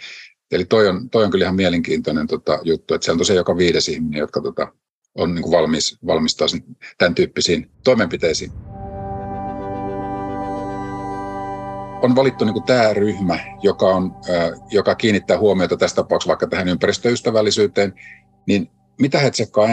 [0.51, 3.57] eli toi, on, toi on kyllä ihan mielenkiintoinen tota, juttu, että se on tosiaan joka
[3.57, 4.67] viides ihminen, jotka tota,
[5.15, 6.47] on niin kuin valmis, valmistaa
[6.97, 8.51] tämän tyyppisiin toimenpiteisiin.
[12.05, 14.15] on valittu niin kuin tämä ryhmä, joka, on,
[14.71, 17.93] joka kiinnittää huomiota tässä tapauksessa vaikka tähän ympäristöystävällisyyteen,
[18.47, 18.67] niin
[19.01, 19.67] mitä he tsekkaa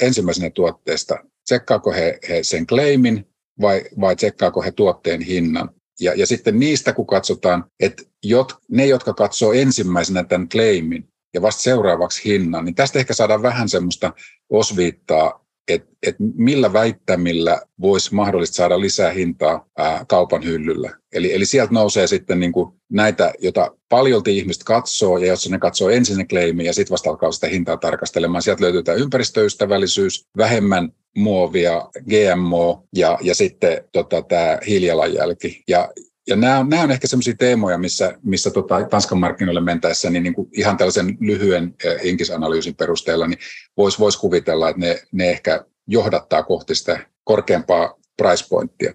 [0.00, 1.18] ensimmäisenä tuotteesta?
[1.44, 3.26] Tsekkaako he, he sen claimin
[3.60, 5.70] vai, vai tsekkaako he tuotteen hinnan?
[6.00, 11.42] Ja, ja sitten niistä, kun katsotaan, että jot, ne, jotka katsoo ensimmäisenä tämän claimin ja
[11.42, 14.12] vasta seuraavaksi hinnan, niin tästä ehkä saadaan vähän semmoista
[14.50, 20.90] osviittaa että et millä väittämillä voisi mahdollisesti saada lisää hintaa ää, kaupan hyllyllä.
[21.12, 25.58] Eli, eli sieltä nousee sitten niin kuin näitä, joita paljolti ihmiset katsoo, ja jos ne
[25.58, 28.42] katsoo ensin ne claimi, ja sitten vasta alkaa sitä hintaa tarkastelemaan.
[28.42, 35.62] Sieltä löytyy tämä ympäristöystävällisyys, vähemmän muovia, GMO ja, ja sitten tota, tämä hiilijalanjälki.
[35.68, 35.88] Ja,
[36.26, 40.22] ja nämä on, nämä on ehkä sellaisia teemoja, missä, missä tota, Tanskan markkinoille mentäessä niin,
[40.22, 43.38] niin kuin ihan tällaisen lyhyen inkisanalyysin perusteella niin
[43.76, 48.92] voisi vois kuvitella, että ne, ne ehkä johdattaa kohti sitä korkeampaa price pointtia.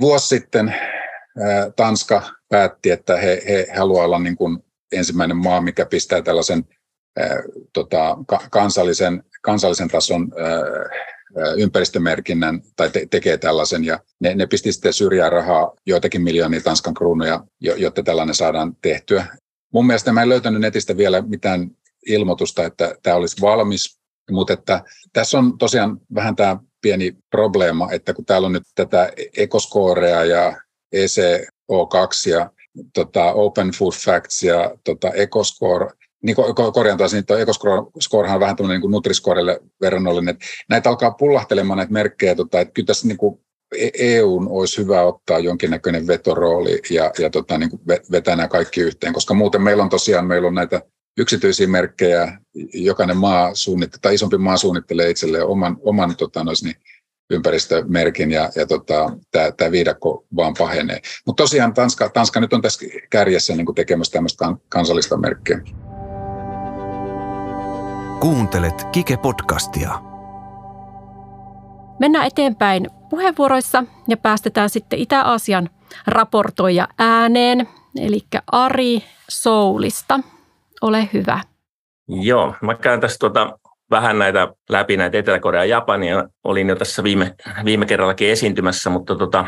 [0.00, 4.58] Vuosi sitten ää, Tanska päätti, että he, he haluavat olla niin kuin
[4.92, 6.64] ensimmäinen maa, mikä pistää tällaisen
[7.16, 8.16] ää, tota,
[8.50, 10.62] kansallisen, kansallisen tason ää,
[11.56, 16.94] ympäristömerkinnän tai te- tekee tällaisen ja ne, ne pisti sitten syrjään rahaa joitakin miljoonia Tanskan
[16.94, 19.26] kruunuja, jotta tällainen saadaan tehtyä.
[19.72, 21.70] Mun mielestä mä en löytänyt netistä vielä mitään
[22.06, 23.98] ilmoitusta, että tämä olisi valmis,
[24.30, 29.12] mutta että tässä on tosiaan vähän tämä pieni probleema, että kun täällä on nyt tätä
[29.36, 30.60] Ecoscorea ja
[30.96, 32.50] ECO2 ja
[32.94, 35.90] tota Open Food Facts ja tota Ecoscore,
[36.22, 36.36] niin
[36.74, 41.76] korjaan taas, niin tuo Ecoscorehan on vähän tämmöinen niin Nutriscorelle verrannollinen, että näitä alkaa pullahtelemaan
[41.76, 43.40] näitä merkkejä, tota, että kyllä tässä niin kuin
[43.98, 49.12] EUn olisi hyvä ottaa jonkinnäköinen vetorooli ja, ja tota, niin kuin vetää nämä kaikki yhteen,
[49.12, 50.82] koska muuten meillä on tosiaan meillä on näitä
[51.18, 52.38] yksityisiä merkkejä,
[52.74, 56.76] jokainen maa suunnittelee, tai isompi maa suunnittelee itselleen oman, oman tota, nois, niin,
[57.30, 61.00] ympäristömerkin ja, ja tota, tämä viidakko vaan pahenee.
[61.26, 65.60] Mutta tosiaan Tanska, Tanska nyt on tässä kärjessä niin tekemässä tämmöistä kansallista merkkiä.
[68.20, 69.98] Kuuntelet Kike-podcastia.
[72.00, 75.70] Mennään eteenpäin puheenvuoroissa ja päästetään sitten Itä-Aasian
[76.06, 77.68] raportoija ääneen,
[78.00, 78.20] eli
[78.52, 80.20] Ari Soulista.
[80.82, 81.40] Ole hyvä.
[82.08, 83.58] Joo, mä käyn tässä tuota,
[83.90, 86.28] vähän näitä läpi näitä Etelä-Korea ja Japania.
[86.44, 89.46] Olin jo tässä viime, viime kerrallakin esiintymässä, mutta tota,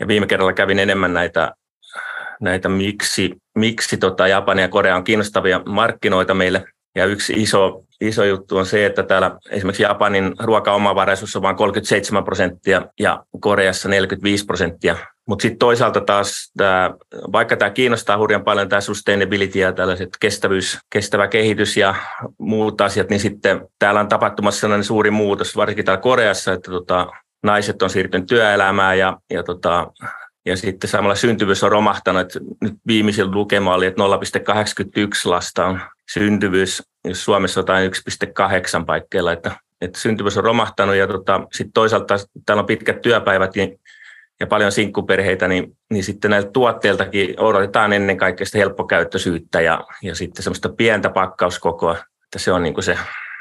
[0.00, 1.52] ja viime kerralla kävin enemmän näitä,
[2.40, 6.64] näitä miksi, miksi tota Japania ja Korea on kiinnostavia markkinoita meille.
[6.94, 12.24] Ja yksi iso, iso juttu on se, että täällä esimerkiksi Japanin ruokaomavaraisuus on vain 37
[12.24, 14.96] prosenttia ja Koreassa 45 prosenttia.
[15.28, 16.90] Mutta sitten toisaalta taas, tää,
[17.32, 21.94] vaikka tämä kiinnostaa hurjan paljon, tämä sustainability ja tällaiset kestävyys, kestävä kehitys ja
[22.38, 27.06] muut asiat, niin sitten täällä on tapahtumassa sellainen suuri muutos, varsinkin täällä Koreassa, että tota,
[27.42, 29.86] naiset on siirtynyt työelämään ja, ja tota,
[30.46, 32.28] ja sitten samalla syntyvyys on romahtanut,
[32.60, 37.92] nyt viimeisin lukema oli, että 0,81 lasta on syntyvyys, jos Suomessa jotain
[38.80, 43.54] 1,8 paikkeilla, että, että syntyvyys on romahtanut ja tota, sitten toisaalta täällä on pitkät työpäivät
[43.54, 43.80] niin,
[44.40, 50.14] ja paljon sinkkuperheitä, niin, niin sitten näiltä tuotteiltakin odotetaan ennen kaikkea sitä helppokäyttöisyyttä ja, ja
[50.14, 52.98] sitten semmoista pientä pakkauskokoa, että se on niin kuin se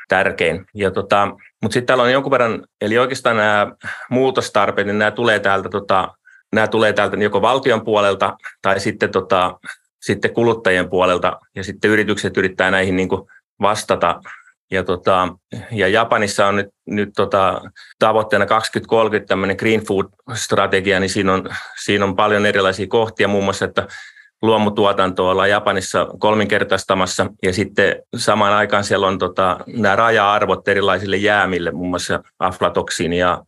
[0.07, 0.65] tärkein.
[0.73, 1.25] Ja tota,
[1.61, 3.67] mutta sitten täällä on jonkun verran, eli oikeastaan nämä
[4.09, 6.07] muutostarpeet, niin nämä tulee täältä tota,
[6.53, 9.59] nämä tulee täältä joko valtion puolelta tai sitten, tota,
[10.01, 13.21] sitten kuluttajien puolelta ja sitten yritykset yrittää näihin niin kuin
[13.61, 14.21] vastata.
[14.71, 15.27] Ja, tota,
[15.71, 17.61] ja Japanissa on nyt, nyt tota,
[17.99, 21.49] tavoitteena 2030 tämmöinen green food-strategia, niin siinä on,
[21.83, 23.87] siinä on paljon erilaisia kohtia, muun muassa, että
[24.41, 31.71] luomutuotantoa ollaan Japanissa kolminkertaistamassa ja sitten samaan aikaan siellä on tota, nämä raja-arvot erilaisille jäämille,
[31.71, 33.43] muun muassa aflatoksiini ja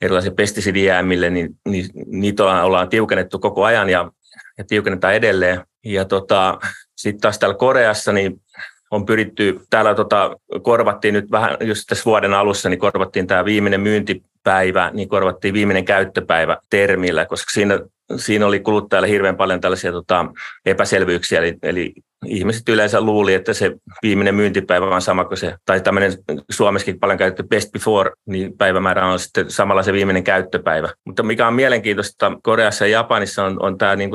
[0.00, 4.10] erilaisille pestisidijäämille, niin, niin niitä ollaan tiukennettu koko ajan ja,
[4.58, 5.64] ja tiukennetaan edelleen.
[5.84, 6.58] Ja tota,
[6.96, 8.42] sitten taas täällä Koreassa niin
[8.90, 13.80] on pyritty, täällä tota, korvattiin nyt vähän, just tässä vuoden alussa, niin korvattiin tämä viimeinen
[13.80, 17.78] myyntipäivä, niin korvattiin viimeinen käyttöpäivä termillä, koska siinä,
[18.16, 20.26] siinä oli kuluttajalle hirveän paljon tällaisia tota,
[20.66, 21.92] epäselvyyksiä, eli, eli
[22.26, 26.12] ihmiset yleensä luuli, että se viimeinen myyntipäivä on sama kuin se, tai tämmöinen
[26.50, 30.88] Suomessakin paljon käytetty best before, niin päivämäärä on sitten samalla se viimeinen käyttöpäivä.
[31.06, 34.10] Mutta mikä on mielenkiintoista Koreassa ja Japanissa on, on tämä, niin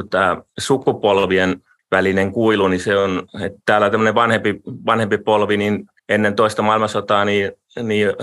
[0.60, 6.62] sukupolvien välinen kuilu, niin se on, että täällä tämmöinen vanhempi, vanhempi polvi, niin ennen toista
[6.62, 7.52] maailmansotaa, niin,
[7.84, 8.14] niin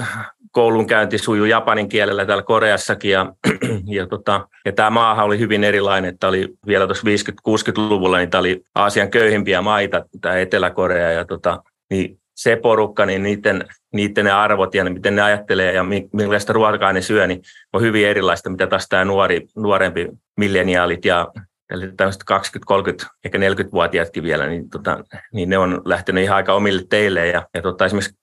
[0.53, 3.33] koulunkäynti sujuu japanin kielellä täällä Koreassakin ja,
[3.87, 7.07] ja, tota, ja tämä maahan oli hyvin erilainen, että oli vielä tuossa
[7.49, 13.23] 50-60-luvulla, niin tämä oli Aasian köyhimpiä maita, tämä Etelä-Korea ja tota, niin se porukka, niin
[13.23, 17.43] niiden, niiden ne arvot ja ne, miten ne ajattelee ja millaista ruokaa ne syö, niin
[17.73, 21.29] on hyvin erilaista, mitä taas tämä nuori, nuorempi milleniaalit ja
[21.73, 26.55] eli tämmöiset 20, 30, ehkä 40-vuotiaatkin vielä, niin, tota, niin ne on lähtenyt ihan aika
[26.55, 27.27] omille teille.
[27.27, 28.15] Ja, ja tota, esimerkiksi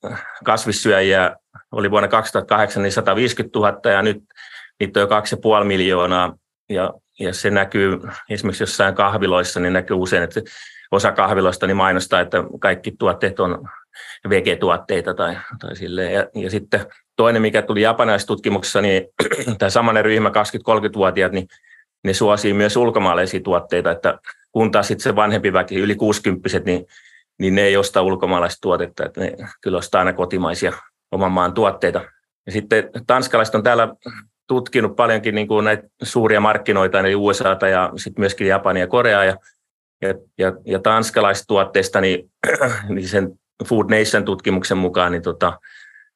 [0.43, 1.35] kasvissyöjiä
[1.71, 4.17] oli vuonna 2008 niin 150 000 ja nyt
[4.79, 6.35] niitä on jo 2,5 miljoonaa.
[6.69, 10.41] Ja, ja se näkyy esimerkiksi jossain kahviloissa, niin näkyy usein, että
[10.91, 13.69] osa kahviloista niin mainostaa, että kaikki tuotteet on
[14.29, 16.13] vegetuotteita tai, tai silleen.
[16.13, 16.85] Ja, ja sitten
[17.15, 19.05] toinen, mikä tuli japanilaistutkimuksessa, niin
[19.59, 21.47] tämä samanen ryhmä 20-30-vuotiaat, niin
[22.03, 24.19] ne suosii myös ulkomaalaisia tuotteita, että
[24.51, 26.85] kun taas sitten se vanhempi väki, yli 60 niin,
[27.39, 30.73] niin ne ei osta ulkomaalaista tuotetta, että ne kyllä ostaa aina kotimaisia
[31.11, 32.01] oman maan tuotteita.
[32.45, 33.95] Ja sitten tanskalaiset on täällä
[34.47, 39.25] tutkinut paljonkin niin kuin näitä suuria markkinoita, eli USAta ja sitten myöskin Japania ja Koreaa,
[39.25, 39.37] ja,
[40.01, 42.31] ja, ja, ja tanskalaistuotteista, niin,
[42.89, 45.59] niin sen Food Nation-tutkimuksen mukaan, niin tota,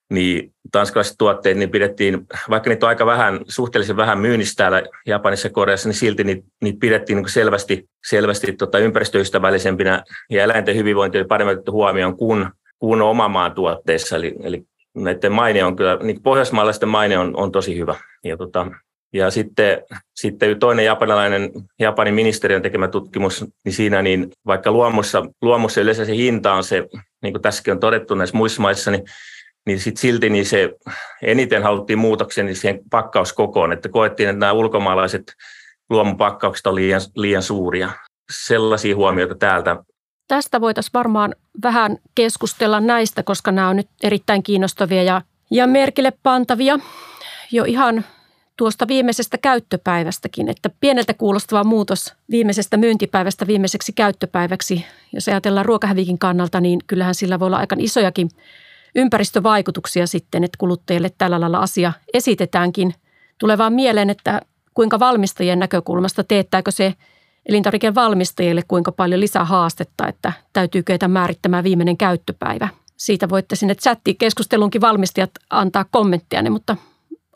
[0.09, 5.47] niin tanskalaiset tuotteet niin pidettiin, vaikka niitä on aika vähän, suhteellisen vähän myynnissä täällä Japanissa
[5.47, 11.17] ja Koreassa, niin silti niitä, niitä pidettiin niin selvästi, selvästi tota ympäristöystävällisempinä ja eläinten hyvinvointi
[11.17, 12.45] oli paremmin otettu huomioon kuin,
[12.79, 14.15] kuin oman maan tuotteissa.
[14.15, 14.63] Eli, eli
[14.95, 17.95] näiden maine on kyllä, niin pohjoismaalaisten maine on, on tosi hyvä.
[18.23, 18.67] Ja, tota,
[19.13, 19.81] ja sitten,
[20.15, 26.15] sitten toinen japanilainen, Japanin ministeriön tekemä tutkimus, niin siinä niin vaikka luomussa, luomussa yleensä se
[26.15, 26.87] hinta on se,
[27.23, 29.03] niin kuin tässäkin on todettu näissä muissa maissa, niin
[29.65, 30.69] niin sit silti niin se
[31.21, 35.33] eniten haluttiin muutoksen niin siihen pakkauskokoon, että koettiin, että nämä ulkomaalaiset
[35.89, 37.89] luomupakkaukset ovat liian, liian suuria.
[38.31, 39.77] Sellaisia huomioita täältä.
[40.27, 45.21] Tästä voitaisiin varmaan vähän keskustella näistä, koska nämä on nyt erittäin kiinnostavia ja,
[45.51, 46.79] ja merkille pantavia
[47.51, 48.05] jo ihan
[48.57, 56.61] tuosta viimeisestä käyttöpäivästäkin, että pieneltä kuulostava muutos viimeisestä myyntipäivästä viimeiseksi käyttöpäiväksi, jos ajatellaan ruokahävikin kannalta,
[56.61, 58.29] niin kyllähän sillä voi olla aika isojakin
[58.95, 62.93] ympäristövaikutuksia sitten, että kuluttajille tällä lailla asia esitetäänkin.
[63.37, 64.41] Tulee vaan mieleen, että
[64.73, 66.93] kuinka valmistajien näkökulmasta teettääkö se
[67.49, 72.67] elintarvikevalmistajille kuinka paljon lisää haastetta, että täytyy kyetä määrittämään viimeinen käyttöpäivä.
[72.97, 76.77] Siitä voitte sinne chattiin keskustelunkin valmistajat antaa kommentteja, mutta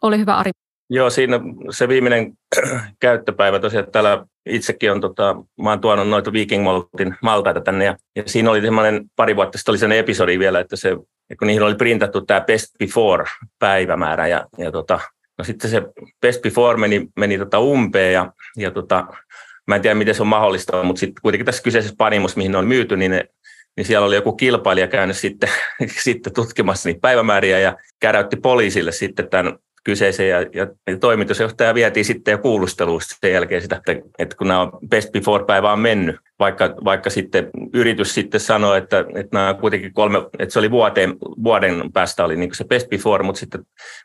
[0.01, 0.51] ole hyvä Ari.
[0.89, 1.39] Joo, siinä
[1.69, 2.33] se viimeinen
[2.99, 7.95] käyttöpäivä tosiaan täällä itsekin on, tota, mä oon tuonut noita Viking Maltin maltaita tänne ja,
[8.15, 10.97] ja siinä oli semmoinen pari vuotta sitten oli sellainen episodi vielä, että se
[11.39, 14.99] kun niihin oli printattu tämä Best Before-päivämäärä, ja, ja tota,
[15.37, 15.81] no sitten se
[16.21, 19.07] Best Before meni, meni tota umpeen, ja, ja tota,
[19.67, 22.57] mä en tiedä, miten se on mahdollista, mutta sitten kuitenkin tässä kyseisessä panimossa, mihin ne
[22.57, 23.25] on myyty, niin, ne,
[23.77, 25.49] niin siellä oli joku kilpailija käynyt sitten,
[26.03, 32.05] sitten tutkimassa niitä päivämääriä ja käräytti poliisille sitten tämän kyseisen ja, ja, ja toimitusjohtaja vietiin
[32.05, 36.75] sitten jo kuulusteluun sen jälkeen sitä, että, että kun nämä best before-päivä on mennyt, vaikka,
[36.85, 41.91] vaikka sitten yritys sitten sanoi, että, että nämä kuitenkin kolme, että se oli vuoteen, vuoden
[41.93, 43.61] päästä oli niin se best before, mutta sitten,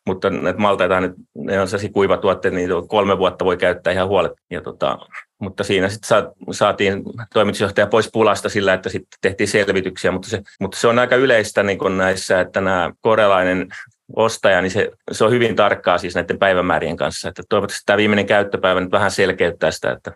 [0.06, 4.32] mutta näitä maltaita, ne on sellaisia kuivatuotteita, niin kolme vuotta voi käyttää ihan huolet.
[4.50, 4.98] Ja tota,
[5.38, 10.78] mutta siinä sitten saatiin toimitusjohtaja pois pulasta sillä, että sitten tehtiin selvityksiä, mutta se, mutta
[10.78, 13.68] se on aika yleistä niin näissä, että nämä korelainen
[14.16, 17.28] ostaja, niin se, se on hyvin tarkkaa siis näiden päivämäärien kanssa.
[17.28, 19.92] Että toivottavasti tämä viimeinen käyttöpäivä nyt vähän selkeyttää sitä.
[19.92, 20.12] Että.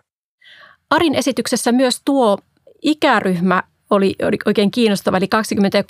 [0.89, 2.37] Arin esityksessä myös tuo
[2.81, 5.83] ikäryhmä oli, oikein kiinnostava, eli 20- ja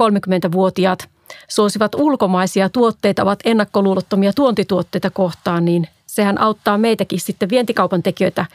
[0.48, 1.10] 30-vuotiaat
[1.48, 8.46] suosivat ulkomaisia tuotteita, ovat ennakkoluulottomia tuontituotteita kohtaan, niin sehän auttaa meitäkin sitten vientikaupan tekijöitä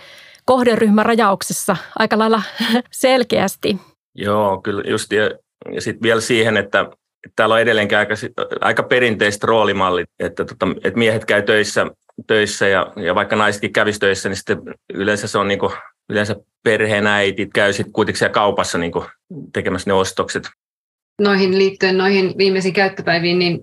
[0.44, 2.42] kohderyhmärajauksessa aika lailla
[2.90, 3.80] selkeästi.
[4.14, 5.12] Joo, kyllä just.
[5.12, 5.30] Ja,
[5.74, 6.86] ja sitten vielä siihen, että
[7.36, 8.14] täällä on edelleenkin aika,
[8.60, 11.86] aika perinteiset roolimallit, että, tota, että miehet käy töissä,
[12.26, 14.58] töissä ja, ja vaikka naisetkin kävisi töissä, niin sitten
[14.94, 15.72] yleensä se on niin kuin,
[16.08, 19.04] yleensä perheenäitit käy sitten kuitenkin siellä kaupassa niin kuin
[19.52, 20.48] tekemässä ne ostokset.
[21.20, 23.60] Noihin liittyen, noihin viimeisiin käyttöpäiviin, niin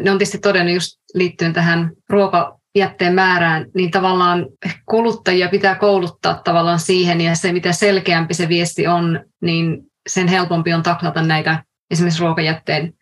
[0.00, 4.46] ne on tietysti todennut just liittyen tähän ruoka, jätteen määrään, niin tavallaan
[4.86, 10.72] kuluttajia pitää kouluttaa tavallaan siihen, ja se mitä selkeämpi se viesti on, niin sen helpompi
[10.72, 12.92] on taklata näitä esimerkiksi ruokajätteen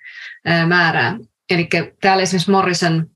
[0.66, 1.16] määrää.
[1.50, 1.68] Eli
[2.00, 3.06] täällä esimerkiksi Morrison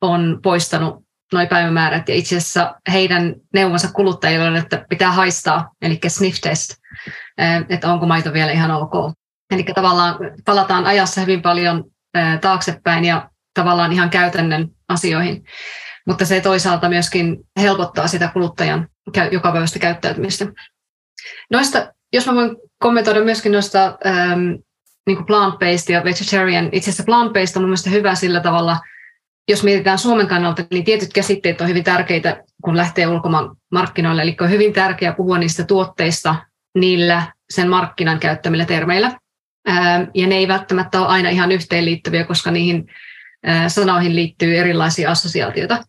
[0.00, 6.00] on poistanut noin päivämäärät, ja itse asiassa heidän neuvonsa kuluttajille on, että pitää haistaa, eli
[6.08, 6.70] sniff test,
[7.68, 9.14] että onko maito vielä ihan ok.
[9.50, 11.84] Eli tavallaan palataan ajassa hyvin paljon
[12.40, 15.44] taaksepäin ja tavallaan ihan käytännön asioihin.
[16.06, 18.88] Mutta se toisaalta myöskin helpottaa sitä kuluttajan
[19.32, 20.46] jokapäiväistä käyttäytymistä.
[21.50, 23.98] Noista, jos mä voin kommentoida myöskin noista
[25.06, 26.68] niin plant-based ja vegetarian.
[26.72, 28.78] Itse asiassa plant-based on mun mielestä hyvä sillä tavalla,
[29.48, 34.22] jos mietitään Suomen kannalta, niin tietyt käsitteet on hyvin tärkeitä, kun lähtee ulkomaan markkinoille.
[34.22, 36.36] Eli on hyvin tärkeää puhua niistä tuotteista
[36.78, 39.12] niillä sen markkinan käyttämillä termeillä.
[39.68, 42.86] Ähm, ja ne ei välttämättä ole aina ihan yhteenliittyviä, koska niihin
[43.68, 45.84] sanoihin liittyy erilaisia assosiaatioita.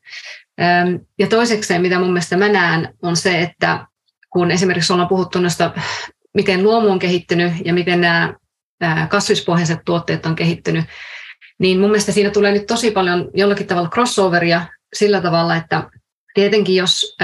[1.20, 3.88] Ja toisekseen, mitä mun mielestä mä näen, on se, että
[4.30, 5.72] kun esimerkiksi ollaan puhuttu noista,
[6.34, 8.34] miten luomu on kehittynyt ja miten nämä
[9.10, 10.86] kasvispohjaiset tuotteet on kehittynyt,
[11.60, 15.90] niin mun mielestä siinä tulee nyt tosi paljon jollakin tavalla crossoveria sillä tavalla, että
[16.34, 17.16] tietenkin jos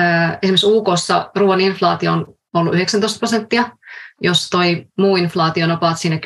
[0.41, 3.69] esimerkiksi UKssa ruoan inflaatio on ollut 19 prosenttia,
[4.21, 6.19] jos toi muu inflaatio on about siinä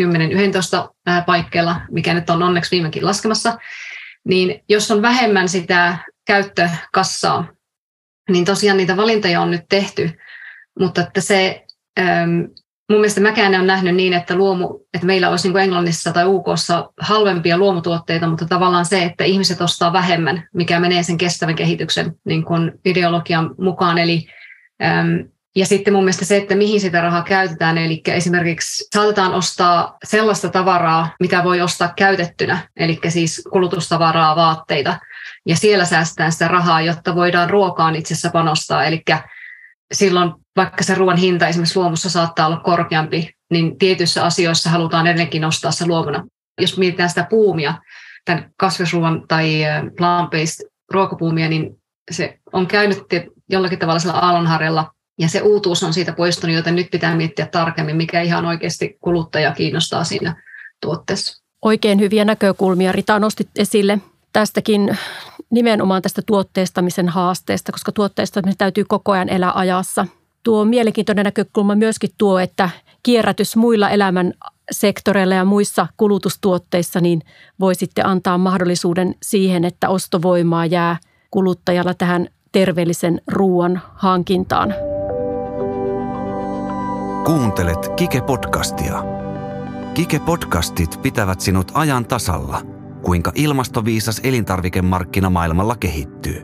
[1.09, 3.57] 10-11 paikkeilla, mikä nyt on onneksi viimekin laskemassa,
[4.27, 7.47] niin jos on vähemmän sitä käyttökassaa,
[8.29, 10.11] niin tosiaan niitä valintoja on nyt tehty,
[10.79, 11.65] mutta että se,
[12.89, 16.89] mun mielestä mäkään on nähnyt niin, että, luomu, että meillä olisi niin Englannissa tai UKssa
[16.99, 22.45] halvempia luomutuotteita, mutta tavallaan se, että ihmiset ostaa vähemmän, mikä menee sen kestävän kehityksen niin
[22.45, 23.97] kuin ideologian mukaan.
[23.97, 24.27] Eli
[24.83, 25.15] ähm,
[25.55, 30.49] ja sitten mun mielestä se, että mihin sitä rahaa käytetään, eli esimerkiksi saatetaan ostaa sellaista
[30.49, 34.97] tavaraa, mitä voi ostaa käytettynä, eli siis kulutustavaraa, vaatteita,
[35.45, 39.03] ja siellä säästetään sitä rahaa, jotta voidaan ruokaan itse asiassa panostaa, eli
[39.93, 45.41] silloin vaikka se ruoan hinta esimerkiksi luomussa saattaa olla korkeampi, niin tietyissä asioissa halutaan edelleenkin
[45.41, 46.25] nostaa se luomuna.
[46.61, 47.73] Jos mietitään sitä puumia,
[48.25, 49.61] tämän kasvisruoan tai
[49.97, 53.03] plant-based ruokapuumia, niin se on käynyt
[53.49, 57.95] jollakin tavalla sillä aallonharjalla ja se uutuus on siitä poistunut, joten nyt pitää miettiä tarkemmin,
[57.95, 60.43] mikä ihan oikeasti kuluttaja kiinnostaa siinä
[60.81, 61.43] tuotteessa.
[61.61, 63.99] Oikein hyviä näkökulmia Rita nostit esille
[64.33, 64.97] tästäkin
[65.49, 70.07] nimenomaan tästä tuotteistamisen haasteesta, koska tuotteistaminen täytyy koko ajan elää ajassa.
[70.45, 72.69] Tuo mielenkiintoinen näkökulma myöskin tuo, että
[73.03, 74.34] kierrätys muilla elämän
[74.71, 77.21] sektoreilla ja muissa kulutustuotteissa niin
[77.60, 80.97] voi sitten antaa mahdollisuuden siihen, että ostovoimaa jää
[81.31, 84.73] kuluttajalla tähän terveellisen ruoan hankintaan.
[87.25, 89.03] Kuuntelet Kike-podcastia.
[89.93, 92.62] Kike-podcastit pitävät sinut ajan tasalla,
[93.01, 96.41] kuinka ilmastoviisas elintarvikemarkkina maailmalla kehittyy.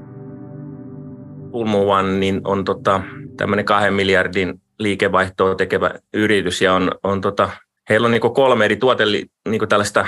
[1.51, 3.01] Pulmo One niin on tota,
[3.41, 7.49] tämmöinen kahden miljardin liikevaihtoa tekevä yritys ja on, on tota,
[7.89, 9.03] heillä on niin kolme eri tuote,
[9.49, 10.05] niin tällaista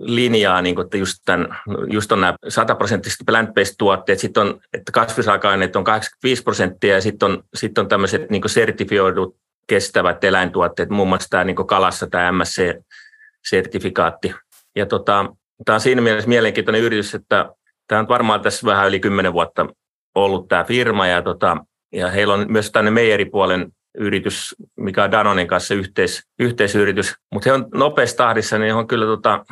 [0.00, 1.58] linjaa, niin kuin, että just, tämän,
[1.90, 7.00] just on nämä 100 prosenttisesti plant-based tuotteet, sitten on, että kasvisraaka-aineet on 85 prosenttia ja
[7.00, 12.32] sitten on, sit on tämmöiset niin sertifioidut kestävät eläintuotteet, muun muassa tämä niin kalassa tämä
[12.32, 14.34] MSC-sertifikaatti.
[14.76, 17.50] Ja tota, tämä on siinä mielessä mielenkiintoinen yritys, että
[17.88, 19.66] tämä on varmaan tässä vähän yli kymmenen vuotta
[20.14, 21.56] ollut tämä firma ja, tota,
[21.96, 27.54] ja heillä on myös tänne meijeripuolen yritys, mikä on Danonin kanssa yhteis, yhteisyritys, mutta he
[27.54, 29.44] on nopeassa tahdissa, niin he on kyllä tota,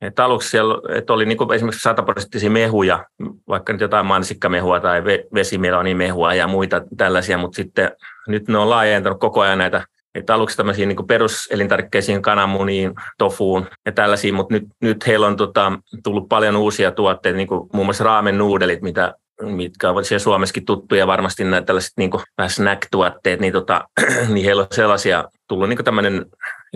[0.00, 3.04] että aluksi siellä että oli niin esimerkiksi sataprosenttisia mehuja,
[3.48, 7.90] vaikka nyt jotain mansikkamehua tai vesimelonimehua ja muita tällaisia, mutta sitten
[8.28, 9.84] nyt ne on laajentanut koko ajan näitä
[10.14, 15.72] että aluksi tämmöisiin niin peruselintarvikkeisiin, kananmuniin, tofuun ja tällaisiin, mutta nyt, nyt heillä on tota,
[16.04, 20.64] tullut paljon uusia tuotteita, niin kuin muun muassa raamen nuudelit, mitä, mitkä ovat siellä Suomessakin
[20.64, 23.84] tuttuja, varmasti nämä tällaiset niin kuin, vähän snack-tuotteet, niin, tota,
[24.34, 26.26] niin heillä on sellaisia tullut niin tämmöinen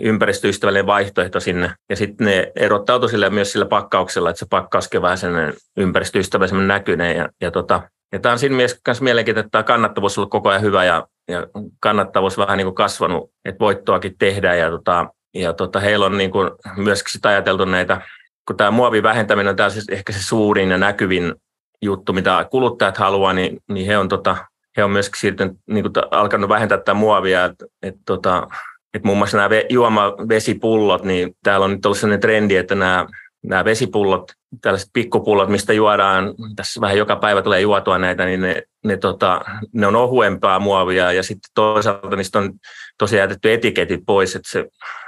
[0.01, 1.73] ympäristöystävällinen vaihtoehto sinne.
[1.89, 7.17] Ja sitten ne erottautuu sille myös sillä pakkauksella, että se pakkauskin vähän sellainen ympäristöystävällisen näkyinen.
[7.17, 10.49] Ja, ja, tota, ja tämä on siinä mielessä mielenkiintoista, että tämä kannattavuus on ollut koko
[10.49, 11.47] ajan hyvä ja, ja
[11.79, 14.59] kannattavuus vähän niin kuin kasvanut, että voittoakin tehdään.
[14.59, 18.01] Ja, tota, ja tota, heillä on niin kuin myöskin sitä ajateltu näitä,
[18.47, 21.35] kun tämä muovin vähentäminen on siis ehkä se suurin ja näkyvin
[21.81, 24.37] juttu, mitä kuluttajat haluaa, niin, niin he on tota,
[24.77, 25.35] he on myöskin
[25.67, 28.47] niin alkanut vähentää tätä muovia, että et, tota,
[28.93, 33.07] että muun muassa nämä juomavesipullot, niin täällä on nyt ollut sellainen trendi, että nämä,
[33.43, 38.63] nämä vesipullot, tällaiset pikkupullot, mistä juodaan, tässä vähän joka päivä tulee juotua näitä, niin ne,
[38.85, 39.41] ne, tota,
[39.73, 42.53] ne on ohuempaa muovia ja sitten toisaalta niistä on
[42.97, 44.65] tosiaan jätetty etiketit pois, että se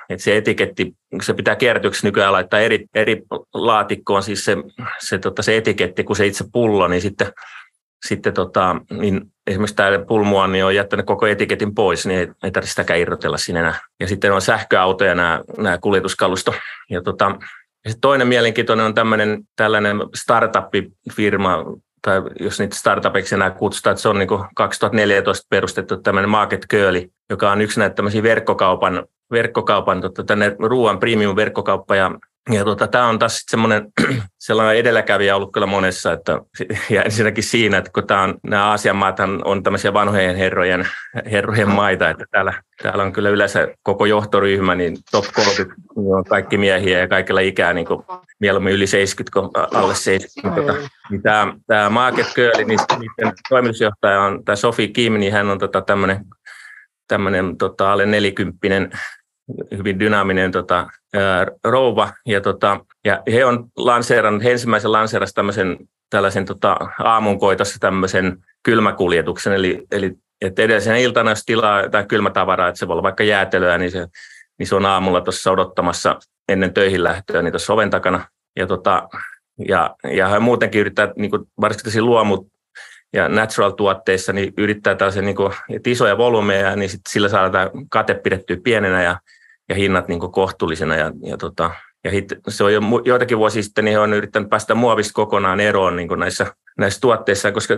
[0.09, 3.21] että se etiketti, se pitää kierrätyksessä nykyään laittaa eri, eri
[3.53, 4.57] laatikkoon, siis se,
[4.99, 7.31] se, tota, se etiketti kuin se itse pullo, niin sitten
[8.05, 12.51] sitten tota, niin esimerkiksi tämä pulmua niin on jättänyt koko etiketin pois, niin ei, ei
[12.51, 13.79] tarvitse sitäkään irrotella sinne enää.
[13.99, 16.53] Ja sitten on sähköautoja nämä, nämä kuljetuskalusto.
[16.89, 17.35] Ja tota,
[17.87, 21.65] ja toinen mielenkiintoinen on tämmöinen tällainen startup-firma,
[22.01, 26.95] tai jos niitä startupiksi enää kutsutaan, että se on niin 2014 perustettu tämmöinen Market Girl,
[27.29, 32.11] joka on yksi näitä tämmöisiä verkkokaupan, verkkokaupan tota, tänne ruoan premium-verkkokauppa, ja
[32.49, 33.87] ja tota, tämä on taas semmoinen
[34.39, 36.41] sellainen edelläkävijä ollut kyllä monessa, että,
[36.89, 40.87] ja ensinnäkin siinä, että kun tämä on, nämä Aasian maat on tämmöisiä vanhojen herrojen,
[41.31, 46.23] herrojen maita, että täällä, täällä on kyllä yleensä koko johtoryhmä, niin top 30 niin on
[46.23, 48.03] kaikki miehiä ja kaikilla ikää niin kuin
[48.39, 50.61] mieluummin yli 70 kuin alle 70.
[50.61, 55.49] Tota, niin tämä, tämä Market Girl, niin niiden toimitusjohtaja on tämä Sofi Kim, niin hän
[55.49, 56.25] on tota tämmöinen
[57.07, 58.91] tämmöinen tota, alle nelikymppinen
[59.77, 62.13] hyvin dynaaminen tota, ää, rouva.
[62.25, 65.77] Ja, tota, ja he on lanseerannut, he ensimmäisen lanseerasi tämmöisen
[66.09, 72.79] tällaisen tota, aamunkoitossa tämmöisen kylmäkuljetuksen, eli, eli että edellisenä iltana, jos tilaa jotain kylmätavaraa, että
[72.79, 74.07] se voi olla vaikka jäätelöä, niin se,
[74.59, 76.19] niin se on aamulla tuossa odottamassa
[76.49, 78.25] ennen töihin lähtöä niin tuossa oven takana.
[78.55, 79.07] Ja, tota,
[79.67, 82.47] ja, ja he muutenkin yrittää, niin kuin, varsinkin luomut
[83.13, 85.53] ja natural-tuotteissa, niin yrittää tällaisen, niin kuin,
[85.87, 89.19] isoja volyymeja, niin sit sillä saadaan kate pidettyä pienenä ja
[89.69, 90.95] ja hinnat niin kohtuullisena.
[90.95, 91.71] Ja, ja, tota,
[92.03, 95.59] ja hit, se on jo joitakin vuosia sitten, niin he on yrittänyt päästä muovista kokonaan
[95.59, 96.45] eroon niin näissä,
[96.77, 97.77] näissä tuotteissa, koska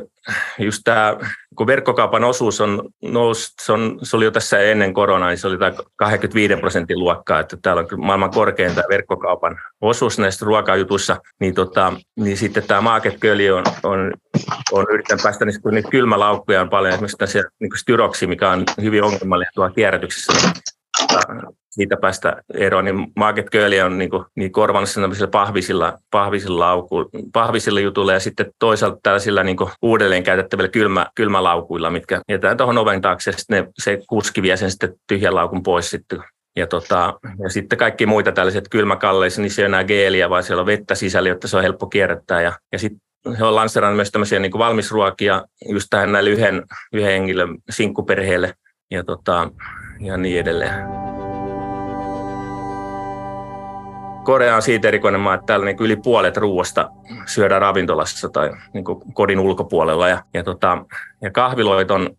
[0.60, 1.18] just tämä,
[1.56, 5.48] kun verkkokaupan osuus on noussut, se, on, se oli jo tässä ennen koronaa, niin se
[5.48, 5.58] oli
[5.96, 11.94] 25 prosentin luokkaa, että täällä on maailman korkein tämä verkkokaupan osuus näissä ruokajutuissa, niin, tota,
[12.16, 14.14] niin sitten tämä Market Girl on, on,
[14.72, 18.64] on yrittänyt päästä niistä, kun niitä kylmälaukkuja on paljon, esimerkiksi tässä niin styroksi, mikä on
[18.82, 20.34] hyvin ongelmallinen tuolla kierrätyksessä,
[21.70, 27.10] siitä päästä eroon, niin Market Girl on niin, kuin, niin korvannut sen pahvisilla, pahvisilla, lauku,
[27.34, 32.78] pahvisilla jutuilla ja sitten toisaalta tällaisilla niin kuin uudelleen käytettävillä kylmä, kylmälaukuilla, mitkä jätetään tuohon
[32.78, 36.24] oven taakse ja ne, se kuski vie sen sitten tyhjän laukun pois sitten
[36.56, 40.44] ja, tota, ja sitten kaikki muita tällaiset kylmäkalleissa, niin se ei ole enää geeliä, vaan
[40.44, 42.42] siellä on vettä sisällä, jotta se on helppo kierrättää.
[42.42, 43.02] Ja, ja sitten
[43.40, 46.64] he on lanserannut myös tämmöisiä niin valmisruokia just tähän näille yhden,
[46.94, 48.54] yhden henkilön sinkkuperheelle
[48.92, 49.52] ja, tota,
[50.00, 51.09] ja niin edelleen.
[54.30, 56.90] Korea on siitä erikoinen maa, että täällä niin yli puolet ruoasta
[57.26, 60.08] syödään ravintolassa tai niin kodin ulkopuolella.
[60.08, 60.86] Ja, ja, tota,
[61.22, 62.10] ja kahviloita on,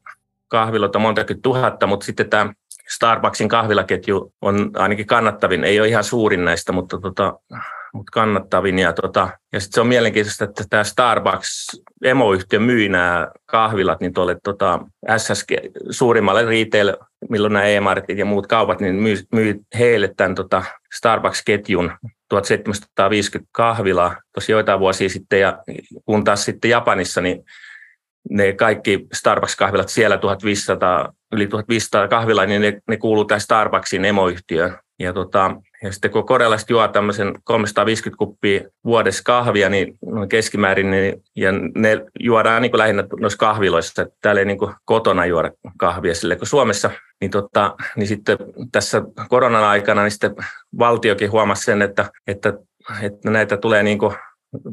[0.48, 2.52] kahviloita on montakin tuhatta, mutta sitten tämä
[2.88, 5.64] Starbucksin kahvilaketju on ainakin kannattavin.
[5.64, 7.38] Ei ole ihan suurin näistä, mutta tota,
[7.94, 8.78] mutta kannattavin.
[8.78, 14.12] Ja, tota, ja sitten se on mielenkiintoista, että tämä Starbucks emoyhtiö myy nämä kahvilat niin
[14.12, 14.80] tuolle tota,
[15.16, 15.50] SSG,
[15.90, 16.96] suurimmalle retail,
[17.28, 20.62] milloin nämä e-marketit ja muut kaupat, niin myy, myy heille tämän tota,
[20.94, 21.92] Starbucks-ketjun
[22.28, 25.58] 1750 kahvilaa tosi joitain vuosia sitten, ja
[26.04, 27.44] kun taas sitten Japanissa, niin
[28.30, 34.78] ne kaikki Starbucks-kahvilat siellä 1500, yli 1500 kahvilaa, niin ne, ne kuuluu tähän Starbucksin emoyhtiöön.
[34.98, 41.22] Ja, tota, ja sitten kun korealaiset juo tämmöisen 350 kuppia vuodessa kahvia, niin keskimäärin, niin,
[41.36, 46.14] ja ne juodaan niin kuin lähinnä noissa kahviloissa, täällä ei niin kuin kotona juoda kahvia
[46.14, 48.38] sille, kun Suomessa, niin, tota, niin sitten
[48.72, 50.34] tässä koronan aikana niin sitten
[50.78, 52.52] valtiokin huomasi sen, että, että,
[53.02, 54.14] että näitä tulee niin kuin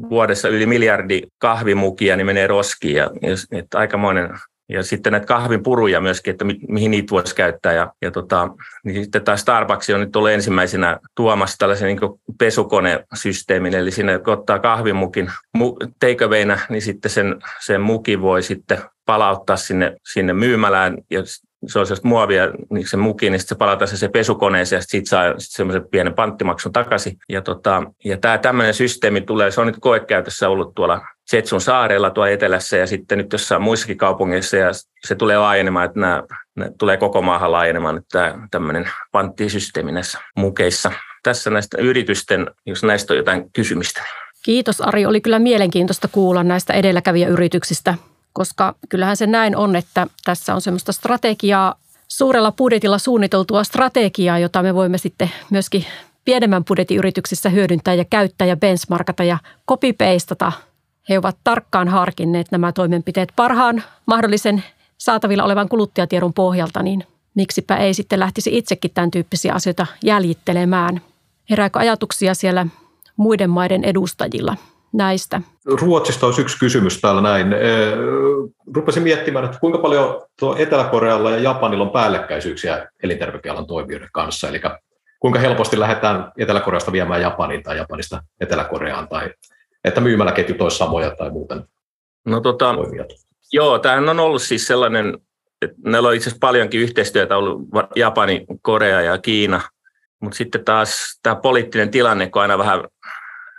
[0.09, 3.09] vuodessa yli miljardi kahvimukia, niin menee roskiin, ja
[3.51, 4.29] että aikamoinen
[4.69, 7.73] ja sitten näitä kahvin puruja myöskin, että mi- mihin niitä voisi käyttää.
[7.73, 8.49] Ja, ja tota,
[8.83, 14.33] niin sitten tämä Starbucks on nyt ollut ensimmäisenä tuomassa tällaisen niin pesukonesysteemin, eli sinne kun
[14.33, 20.97] ottaa kahvimukin mu- takeawayna, niin sitten sen, sen muki voi sitten palauttaa sinne, sinne myymälään
[21.11, 21.21] ja
[21.67, 24.81] se on sellaista muovia, niin se muki, niin sitten se palataan se, se pesukoneeseen ja
[24.81, 27.17] sitten saa sit semmoisen pienen panttimaksun takaisin.
[27.29, 31.01] Ja, tota, ja tämä tämmöinen systeemi tulee, se on nyt koekäytössä ollut tuolla
[31.33, 34.69] Jetsun saarella tuolla etelässä ja sitten nyt jossain muissakin kaupungeissa ja
[35.07, 36.23] se tulee laajenemaan, että nämä,
[36.55, 40.91] nämä tulee koko maahan laajenemaan nyt tämä tämmöinen panttisysteemi näissä mukeissa.
[41.23, 44.03] Tässä näistä yritysten, jos näistä on jotain kysymistä.
[44.45, 47.93] Kiitos Ari, oli kyllä mielenkiintoista kuulla näistä edelläkävijäyrityksistä,
[48.37, 51.75] koska kyllähän se näin on, että tässä on semmoista strategiaa,
[52.07, 55.85] suurella budjetilla suunniteltua strategiaa, jota me voimme sitten myöskin
[56.25, 59.37] pienemmän budjetin yrityksissä hyödyntää ja käyttää ja benchmarkata ja
[59.69, 60.51] copy-pastata
[61.09, 64.63] he ovat tarkkaan harkinneet nämä toimenpiteet parhaan mahdollisen
[64.97, 67.03] saatavilla olevan kuluttajatiedon pohjalta, niin
[67.35, 71.01] miksipä ei sitten lähtisi itsekin tämän tyyppisiä asioita jäljittelemään.
[71.49, 72.65] Herääkö ajatuksia siellä
[73.15, 74.57] muiden maiden edustajilla
[74.93, 75.41] näistä?
[75.65, 77.47] Ruotsista olisi yksi kysymys täällä näin.
[78.75, 84.49] Rupesin miettimään, että kuinka paljon tuo Etelä-Korealla ja Japanilla on päällekkäisyyksiä elintarvikealan toimijoiden kanssa.
[84.49, 84.61] Eli
[85.19, 89.33] kuinka helposti lähdetään Etelä-Koreasta viemään Japaniin tai Japanista Etelä-Koreaan, tai
[89.83, 91.63] että myymäläketjut olisi samoja tai muuten
[92.27, 92.75] No tota,
[93.51, 95.17] joo, tämähän on ollut siis sellainen,
[95.61, 97.61] että meillä on itse asiassa paljonkin yhteistyötä ollut
[97.95, 99.61] Japani, Korea ja Kiina,
[100.19, 102.83] mutta sitten taas tämä poliittinen tilanne, kun aina vähän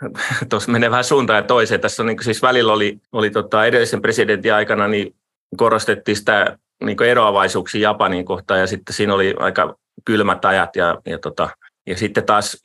[0.49, 1.81] tuossa menee vähän suuntaan ja toiseen.
[1.81, 5.15] Tässä on niin siis välillä oli, oli tota edellisen presidentin aikana, niin
[5.57, 9.75] korostettiin sitä niin eroavaisuuksia Japanin kohtaan ja sitten siinä oli aika
[10.05, 11.49] kylmät ajat ja, ja, tota,
[11.87, 12.57] ja sitten taas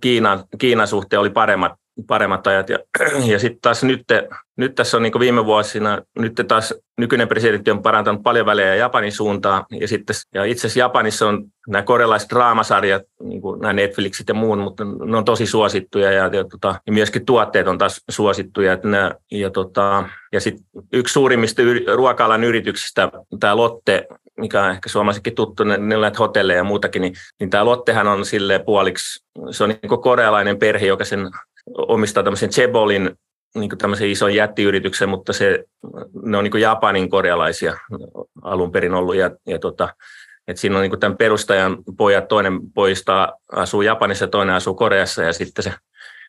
[0.00, 1.72] Kiinan, Kiinan suhteen oli paremmat
[2.06, 2.68] paremmat ajat.
[2.68, 2.78] Ja,
[3.32, 4.04] ja sitten taas nyt,
[4.56, 9.12] nyt tässä on niin viime vuosina, nyt taas nykyinen presidentti on parantanut paljon välejä Japanin
[9.12, 9.64] suuntaan.
[9.70, 14.34] Ja, sitten, ja itse asiassa Japanissa on nämä korealaiset draamasarjat, niin kuin nämä Netflixit ja
[14.34, 18.72] muun, mutta ne on tosi suosittuja ja, ja, tota, ja myöskin tuotteet on taas suosittuja.
[18.72, 21.62] Että nämä, ja tota, ja sitten yksi suurimmista
[21.94, 27.14] ruoka-alan yrityksistä, tämä Lotte, mikä on ehkä suomalaisenkin tuttu, ne, ne hotelleja ja muutakin, niin,
[27.40, 31.30] niin tämä Lottehan on sille puoliksi, se on niin korealainen perhe, joka sen
[31.74, 33.10] omistaa tämmöisen Chebolin
[33.54, 35.64] niin tämmöisen ison jättiyrityksen, mutta se,
[36.22, 37.76] ne on niin Japanin korealaisia
[38.42, 39.16] alun perin ollut.
[39.16, 39.88] Ja, ja tota,
[40.48, 45.22] et siinä on niin tämän perustajan pojat, toinen poista asuu Japanissa ja toinen asuu Koreassa,
[45.22, 45.74] ja sitten se,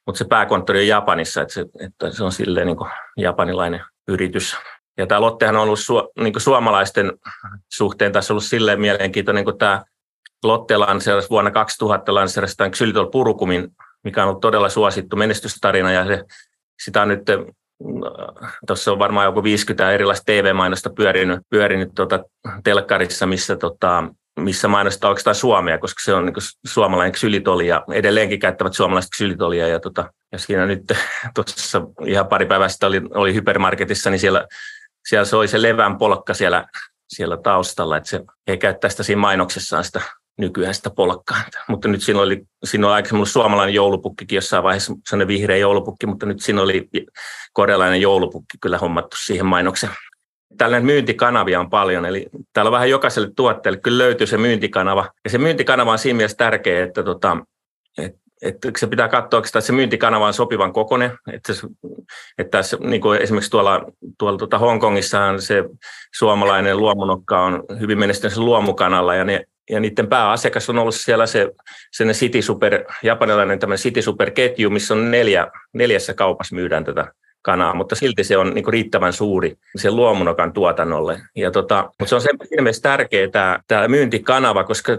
[0.05, 2.77] mutta se pääkonttori on Japanissa, että se, että se on silleen niin
[3.17, 4.55] japanilainen yritys.
[4.97, 7.13] Ja tämä Lottehan on ollut su, niin suomalaisten
[7.73, 9.83] suhteen tässä ollut silleen mielenkiintoinen, kun tämä
[10.43, 13.67] Lotte lanseerasi vuonna 2000 lanseerasi tämän Xylitol Purukumin
[14.03, 16.23] mikä on ollut todella suosittu menestystarina ja se,
[16.83, 17.21] sitä on nyt
[18.67, 22.23] tuossa on varmaan joku 50 erilaista TV-mainosta pyörinyt, pyörinyt tuota
[22.63, 24.03] telkkarissa, missä, tota,
[24.39, 26.35] missä mainostaa oikeastaan Suomea, koska se on niin
[26.65, 29.67] suomalainen ksylitoli ja edelleenkin käyttävät suomalaista ksylitolia.
[29.67, 30.83] Ja, tota, ja siinä nyt
[31.35, 34.47] tuossa ihan pari päivää sitten oli, oli hypermarketissa, niin siellä,
[35.07, 36.65] siellä soi se levän polkka siellä,
[37.07, 40.01] siellä taustalla, että se ei käy tästä siinä mainoksessaan sitä
[40.37, 41.37] nykyään sitä polkkaa.
[41.67, 46.25] Mutta nyt siinä oli, siinä oli aikaisemmin suomalainen joulupukkikin jossain vaiheessa, sellainen vihreä joulupukki, mutta
[46.25, 46.89] nyt siinä oli
[47.53, 49.93] korealainen joulupukki kyllä hommattu siihen mainokseen.
[50.57, 55.09] Tällainen myyntikanavia on paljon, eli täällä on vähän jokaiselle tuotteelle kyllä löytyy se myyntikanava.
[55.23, 57.37] Ja se myyntikanava on siinä mielessä tärkeä, että, tota,
[57.97, 61.11] että että se pitää katsoa että se myyntikanava on sopivan kokoinen.
[61.33, 61.53] Että,
[62.37, 63.85] että se, niin kuin esimerkiksi tuolla,
[64.19, 65.63] tuolla tuota Hongkongissahan se
[66.15, 71.51] suomalainen luomunokka on hyvin menestynyt luomukanalla ja ne ja niiden pääasiakas on ollut siellä se,
[71.91, 77.13] se City Super, japanilainen tämmöinen City Super ketju, missä on neljä, neljässä kaupassa myydään tätä
[77.43, 81.21] kanaa, mutta silti se on niin riittävän suuri sen luomunokan tuotannolle.
[81.35, 84.97] Ja tota, mutta se on siinä mielessä tärkeä tämä, tämä myyntikanava, koska,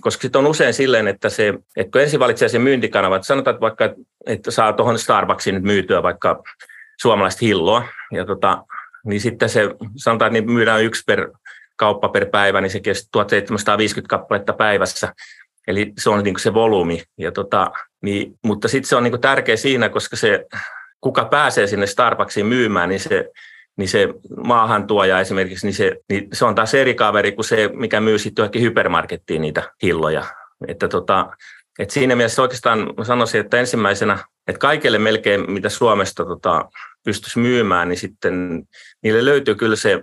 [0.00, 3.54] koska sit on usein silleen, että, se, että kun ensin valitsee sen myyntikanava, että sanotaan
[3.54, 3.84] että vaikka,
[4.26, 6.42] että saa tuohon Starbucksiin nyt myytyä vaikka
[7.00, 8.64] suomalaista hilloa, ja tota,
[9.04, 11.28] niin sitten se sanotaan, että niin myydään yksi per
[11.76, 15.12] kauppa per päivä, niin se kesti 1750 kappaletta päivässä.
[15.68, 17.02] Eli se on niin se volyymi.
[17.18, 17.70] Ja tota,
[18.02, 20.46] niin, mutta sitten se on niin tärkeä siinä, koska se,
[21.00, 23.30] kuka pääsee sinne Starbucksiin myymään, niin se,
[23.76, 24.08] niin se
[24.44, 28.42] maahantuoja esimerkiksi, niin se, niin se on taas eri kaveri kuin se, mikä myy sitten
[28.42, 30.24] johonkin hypermarkettiin niitä hilloja.
[30.68, 31.36] Että tota,
[31.78, 34.18] et siinä mielessä oikeastaan sanoisin, että ensimmäisenä,
[34.48, 36.68] että kaikille melkein, mitä Suomesta tota,
[37.04, 38.62] pystyisi myymään, niin sitten
[39.02, 40.02] niille löytyy kyllä se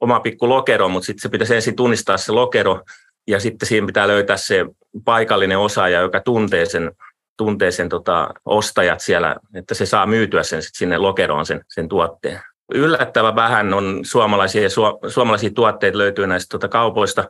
[0.00, 2.82] oma pikku lokero, mutta sitten se pitäisi ensin tunnistaa se lokero
[3.26, 4.66] ja sitten siinä pitää löytää se
[5.04, 6.92] paikallinen osaaja, joka tuntee sen,
[7.36, 11.88] tuntee sen tota, ostajat siellä, että se saa myytyä sen sit sinne lokeroon sen, sen
[11.88, 12.40] tuotteen.
[12.74, 14.68] Yllättävän vähän on suomalaisia,
[15.08, 17.24] suomalaisia tuotteita löytyy näistä tota, kaupoista.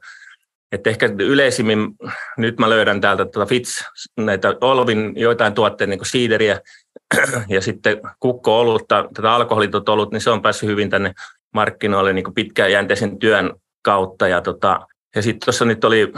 [0.72, 1.88] että ehkä yleisimmin
[2.38, 3.82] nyt mä löydän täältä tuota Fitz,
[4.16, 6.60] näitä Olvin joitain tuotteita, niin kuin siideriä
[7.48, 11.12] ja sitten kukko-olutta, tätä alkoholitot olut, niin se on päässyt hyvin tänne
[11.54, 14.28] markkinoille niin pitkäjänteisen työn kautta.
[14.28, 16.12] Ja, tota, ja sitten tuossa nyt oli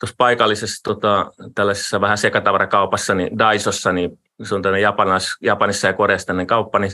[0.00, 5.92] tuossa paikallisessa tota, tällaisessa vähän sekatavarakaupassa, niin Daisossa, niin se on tänne Japanis, Japanissa ja
[5.92, 6.92] Koreassa tänne kauppa, niin,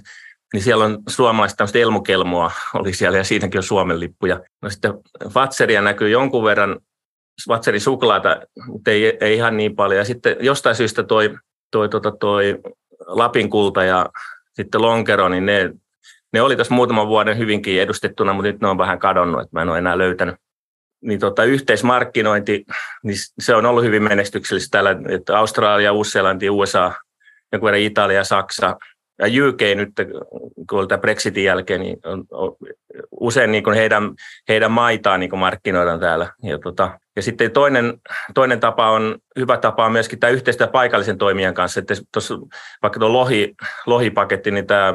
[0.52, 4.40] niin siellä on suomalaista tämmöistä elmukelmoa oli siellä ja siitäkin on Suomen lippuja.
[4.62, 4.94] No sitten
[5.28, 6.80] Fatseria näkyy jonkun verran,
[7.48, 9.98] Fatserin suklaata, mutta ei, ei ihan niin paljon.
[9.98, 11.34] Ja sitten jostain syystä toi,
[11.70, 12.58] toi, toi, toi
[13.06, 14.06] Lapin kulta ja
[14.52, 15.70] sitten Lonkero, niin ne
[16.34, 19.62] ne oli tässä muutaman vuoden hyvinkin edustettuna, mutta nyt ne on vähän kadonnut, että mä
[19.62, 20.34] en ole enää löytänyt.
[21.00, 22.64] Niin tota, yhteismarkkinointi,
[23.02, 26.92] niin se on ollut hyvin menestyksellistä täällä, että Australia, Uusi-Seelanti, USA,
[27.52, 28.76] joku verran Italia, Saksa
[29.18, 29.88] ja UK nyt,
[30.70, 32.56] kun tämä Brexitin jälkeen, niin on, on,
[33.20, 34.10] usein niin kuin heidän,
[34.48, 36.32] heidän maitaan niin kuin markkinoidaan täällä.
[36.42, 37.94] Ja, tota, ja sitten toinen,
[38.34, 42.34] toinen tapa on, hyvä tapa on myöskin tämä yhteistyö paikallisen toimijan kanssa, että tuossa,
[42.82, 43.54] vaikka tuo lohi,
[43.86, 44.94] lohipaketti, niin tämä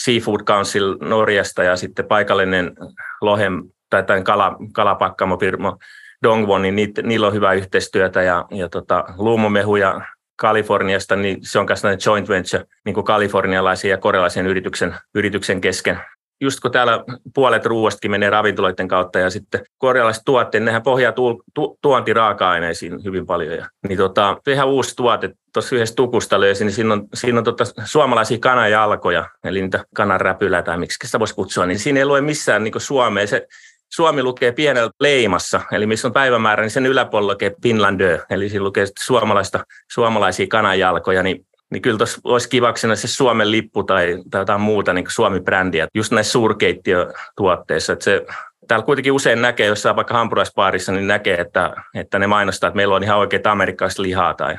[0.00, 2.72] Seafood Council Norjasta ja sitten paikallinen
[3.20, 5.78] lohen tai tämän kala, kalapakkamofirma
[6.22, 10.00] Dongwon, niin niitä, niillä on hyvää yhteistyötä ja, ja tota, luumumehuja
[10.36, 16.00] Kaliforniasta, niin se on myös joint venture niin kuin kalifornialaisen ja korealaisen yrityksen, yrityksen kesken
[16.40, 17.04] just kun täällä
[17.34, 23.26] puolet ruoastakin menee ravintoloiden kautta ja sitten korealaiset tuotteet, nehän pohjaa tu, tu, tuontiraaka-aineisiin hyvin
[23.26, 23.54] paljon.
[23.54, 27.44] Ja, niin tota, ihan uusi tuote, tuossa yhdessä tukusta löysin, niin siinä on, siinä on
[27.44, 32.20] tota suomalaisia kanajalkoja, eli niitä kananräpylää tai miksi sitä voisi kutsua, niin siinä ei lue
[32.20, 33.26] missään niin Suomea.
[33.26, 33.46] Se,
[33.92, 38.64] Suomi lukee pienellä leimassa, eli missä on päivämäärä, niin sen yläpuolella lukee Finlandö, eli siinä
[38.64, 44.40] lukee suomalaista, suomalaisia kanajalkoja, niin niin kyllä tuossa olisi kivaksena se Suomen lippu tai, tai
[44.40, 47.92] jotain muuta niin Suomi-brändiä, just näissä suurkeittiötuotteissa.
[47.92, 48.26] Että se,
[48.68, 52.76] täällä kuitenkin usein näkee, jos saa vaikka hampurilaispaarissa, niin näkee, että, että ne mainostaa, että
[52.76, 54.56] meillä on ihan oikein amerikkalaista lihaa tai,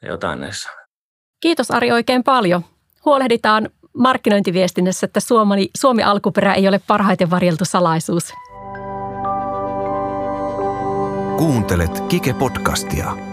[0.00, 0.70] tai jotain näissä.
[1.40, 2.64] Kiitos Ari oikein paljon.
[3.04, 8.32] Huolehditaan markkinointiviestinnässä, että Suomi, Suomi alkuperä ei ole parhaiten varjeltu salaisuus.
[11.36, 13.31] Kuuntelet Kike-podcastia.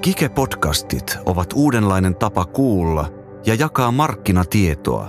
[0.00, 3.08] Kike-podcastit ovat uudenlainen tapa kuulla
[3.46, 5.08] ja jakaa markkinatietoa.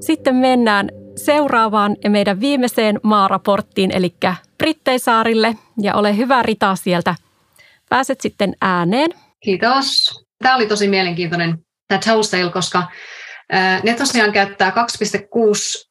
[0.00, 4.14] Sitten mennään seuraavaan ja meidän viimeiseen maaraporttiin, eli
[4.58, 5.54] Britteisaarille.
[5.80, 7.14] Ja ole hyvä Rita sieltä.
[7.88, 9.10] Pääset sitten ääneen.
[9.40, 9.86] Kiitos.
[10.42, 12.82] Tämä oli tosi mielenkiintoinen tämä Toastale, koska
[13.82, 14.76] ne tosiaan käyttää 2,6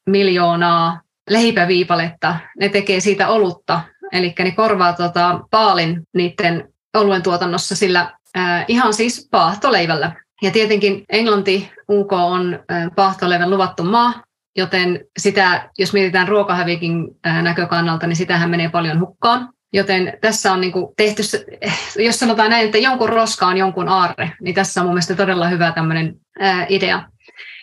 [0.10, 2.36] miljoonaa leipäviipaletta.
[2.60, 3.82] Ne tekee siitä olutta,
[4.12, 10.12] eli ne korvaa tota paalin niiden oluen tuotannossa sillä äh, ihan siis paahtoleivällä.
[10.42, 14.24] Ja tietenkin Englanti, UK on äh, paahtoleivän luvattu maa,
[14.56, 19.50] joten sitä, jos mietitään ruokahävikin äh, näkökannalta, niin sitähän menee paljon hukkaan.
[19.74, 21.22] Joten tässä on niin kuin tehty,
[22.06, 25.48] jos sanotaan näin, että jonkun roska on jonkun aarre, niin tässä on mun mielestä todella
[25.48, 27.04] hyvä tämmöinen ää, idea.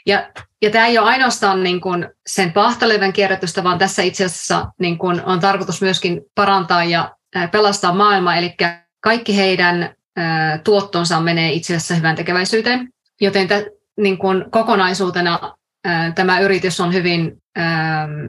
[0.06, 0.30] Ja,
[0.62, 4.98] ja tämä ei ole ainoastaan niin kuin sen pahtoleivän kierrätystä, vaan tässä itse asiassa niin
[4.98, 7.16] kuin on tarkoitus myöskin parantaa ja
[7.52, 8.54] pelastaa maailmaa, eli
[9.03, 9.94] kaikki heidän
[10.64, 12.88] tuottonsa menee itse asiassa hyvän tekeväisyyteen,
[13.20, 13.62] joten tä,
[14.00, 15.57] niin kuin kokonaisuutena
[16.14, 17.42] tämä yritys on hyvin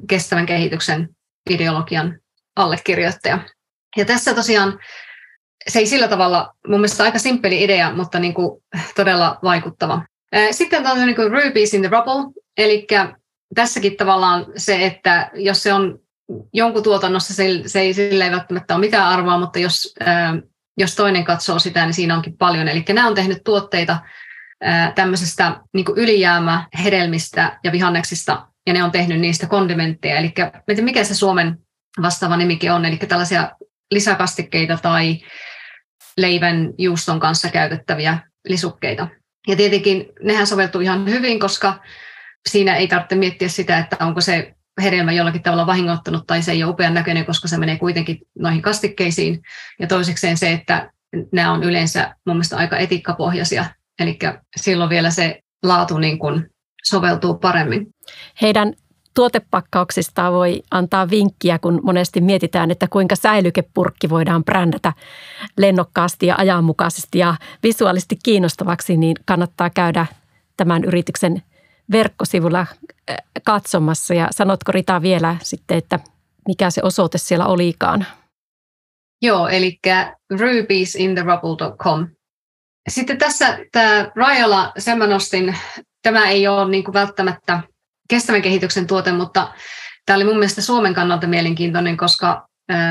[0.07, 1.09] kestävän kehityksen
[1.49, 2.19] ideologian
[2.55, 3.39] allekirjoittaja.
[3.97, 4.79] Ja tässä tosiaan
[5.67, 8.63] se ei sillä tavalla, mun mielestä aika simppeli idea, mutta niin kuin
[8.95, 10.01] todella vaikuttava.
[10.51, 12.87] Sitten on niin kuin rubies in the rubble, eli
[13.55, 15.99] tässäkin tavallaan se, että jos se on
[16.53, 19.95] jonkun tuotannossa, se, se ei, sillä ei välttämättä ole mitään arvoa, mutta jos
[20.77, 22.67] jos toinen katsoo sitä, niin siinä onkin paljon.
[22.67, 23.99] Eli nämä on tehnyt tuotteita
[24.95, 30.17] tämmöisestä niin ylijäämähedelmistä ja vihanneksista, ja ne on tehnyt niistä kondimentteja.
[30.17, 30.33] Eli
[30.81, 31.57] mikä se Suomen
[32.01, 33.51] vastaava nimikin on, eli tällaisia
[33.91, 35.19] lisäkastikkeita tai
[36.17, 39.07] leivän juuston kanssa käytettäviä lisukkeita.
[39.47, 41.79] Ja tietenkin nehän soveltuu ihan hyvin, koska
[42.49, 46.63] siinä ei tarvitse miettiä sitä, että onko se hedelmä jollakin tavalla vahingoittanut tai se ei
[46.63, 49.41] ole upean näköinen, koska se menee kuitenkin noihin kastikkeisiin.
[49.79, 50.91] Ja toisekseen se, että
[51.31, 53.65] nämä on yleensä mun mielestä aika etikkapohjaisia,
[53.99, 54.19] eli
[54.55, 56.49] silloin vielä se laatu niin kuin
[56.83, 57.87] soveltuu paremmin.
[58.41, 58.73] Heidän
[59.13, 64.93] tuotepakkauksista voi antaa vinkkiä, kun monesti mietitään, että kuinka säilykepurkki voidaan brändätä
[65.57, 70.05] lennokkaasti ja ajanmukaisesti ja visuaalisesti kiinnostavaksi, niin kannattaa käydä
[70.57, 71.43] tämän yrityksen
[71.93, 74.13] verkkosivulla äh, katsomassa.
[74.13, 75.99] Ja sanotko Rita vielä sitten, että
[76.47, 78.05] mikä se osoite siellä olikaan?
[79.21, 79.79] Joo, eli
[80.39, 82.07] rubiesintheRubble.com.
[82.89, 85.57] Sitten tässä tämä Rajala, sen mä nostin,
[86.01, 87.63] tämä ei ole niin kuin välttämättä
[88.09, 89.53] kestävän kehityksen tuote, mutta
[90.05, 92.47] tämä oli mun mielestä Suomen kannalta mielenkiintoinen, koska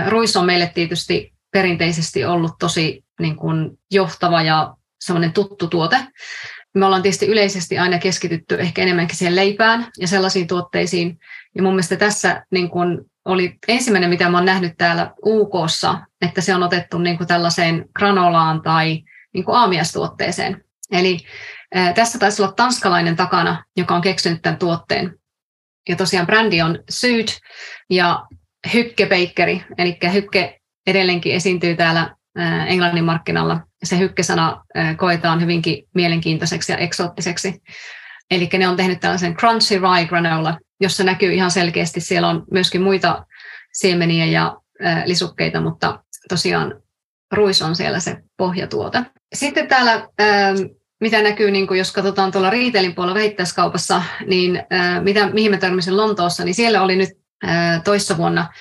[0.09, 4.74] ruis on meille tietysti perinteisesti ollut tosi niin kuin johtava ja
[5.05, 5.96] semmoinen tuttu tuote.
[6.75, 11.18] Me ollaan tietysti yleisesti aina keskitytty ehkä enemmänkin siihen leipään ja sellaisiin tuotteisiin.
[11.55, 16.41] Ja mun mielestä tässä niin kun oli ensimmäinen, mitä mä oon nähnyt täällä UKssa, että
[16.41, 19.03] se on otettu niin tällaiseen granolaan tai
[19.35, 20.64] niin kuin aamiastuotteeseen.
[20.93, 21.18] Eli
[21.75, 25.14] ää, tässä taisi olla tanskalainen takana, joka on keksinyt tämän tuotteen.
[25.89, 27.29] Ja tosiaan brändi on Syd
[27.91, 28.27] ja
[28.75, 32.16] Hykke Bakeri, eli Hykke edelleenkin esiintyy täällä
[32.66, 34.64] Englannin markkinalla se hykkesana
[34.97, 37.62] koetaan hyvinkin mielenkiintoiseksi ja eksoottiseksi.
[38.30, 42.83] Eli ne on tehnyt tällaisen crunchy rye granola, jossa näkyy ihan selkeästi, siellä on myöskin
[42.83, 43.26] muita
[43.72, 44.57] siemeniä ja
[45.05, 46.83] lisukkeita, mutta tosiaan
[47.33, 49.03] ruis on siellä se pohjatuote.
[49.35, 50.09] Sitten täällä,
[51.01, 54.62] mitä näkyy, niin jos katsotaan tuolla retailin puolella vähittäiskaupassa, niin
[55.03, 57.11] mitä, mihin mä törmäsin Lontoossa, niin siellä oli nyt
[57.85, 58.53] toissa vuonna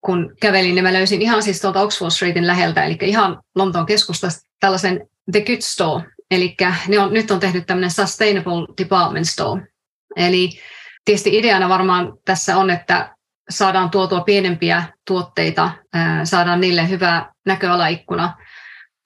[0.00, 4.43] kun kävelin, niin mä löysin ihan siis tuolta Oxford Streetin läheltä, eli ihan Lontoon keskustasta
[4.60, 6.56] tällaisen The Good Store, eli
[6.88, 9.66] ne on, nyt on tehnyt tämmöinen Sustainable Department Store.
[10.16, 10.50] Eli
[11.04, 13.14] tietysti ideana varmaan tässä on, että
[13.50, 15.70] saadaan tuotua pienempiä tuotteita,
[16.24, 18.36] saadaan niille hyvä näköalaikkuna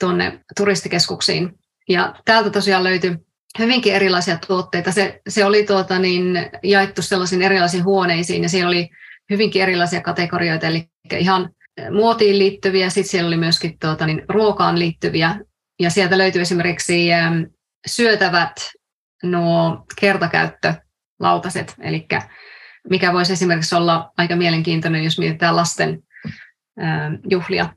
[0.00, 1.58] tuonne turistikeskuksiin.
[1.88, 3.16] Ja täältä tosiaan löytyi
[3.58, 4.92] hyvinkin erilaisia tuotteita.
[4.92, 8.90] Se, se oli tuota niin, jaettu sellaisiin erilaisiin huoneisiin ja siellä oli
[9.30, 10.88] hyvinkin erilaisia kategorioita, eli
[11.18, 11.50] ihan
[11.90, 15.40] muotiin liittyviä, sitten siellä oli myöskin tuota, niin, ruokaan liittyviä,
[15.80, 17.42] ja sieltä löytyi esimerkiksi ähm,
[17.86, 18.52] syötävät
[19.22, 22.06] nuo kertakäyttölautaset, eli
[22.90, 26.02] mikä voisi esimerkiksi olla aika mielenkiintoinen, jos mietitään lasten
[26.82, 27.68] ähm, juhlia.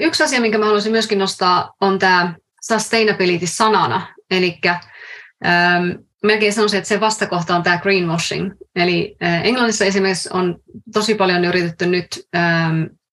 [0.00, 2.34] Yksi asia, minkä mä haluaisin myöskin nostaa, on tämä
[2.66, 4.60] sustainability sanana, eli
[6.24, 8.52] melkein sanoisin, että se vastakohta on tämä greenwashing.
[8.76, 10.56] Eli Englannissa esimerkiksi on
[10.92, 12.08] tosi paljon yritetty nyt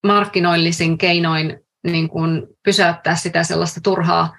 [0.04, 4.36] markkinoillisin keinoin niin kuin pysäyttää sitä sellaista turhaa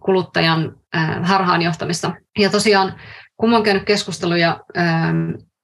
[0.00, 0.76] kuluttajan
[1.22, 2.14] harhaanjohtamista.
[2.38, 2.94] Ja tosiaan,
[3.36, 4.60] kun olen käynyt keskusteluja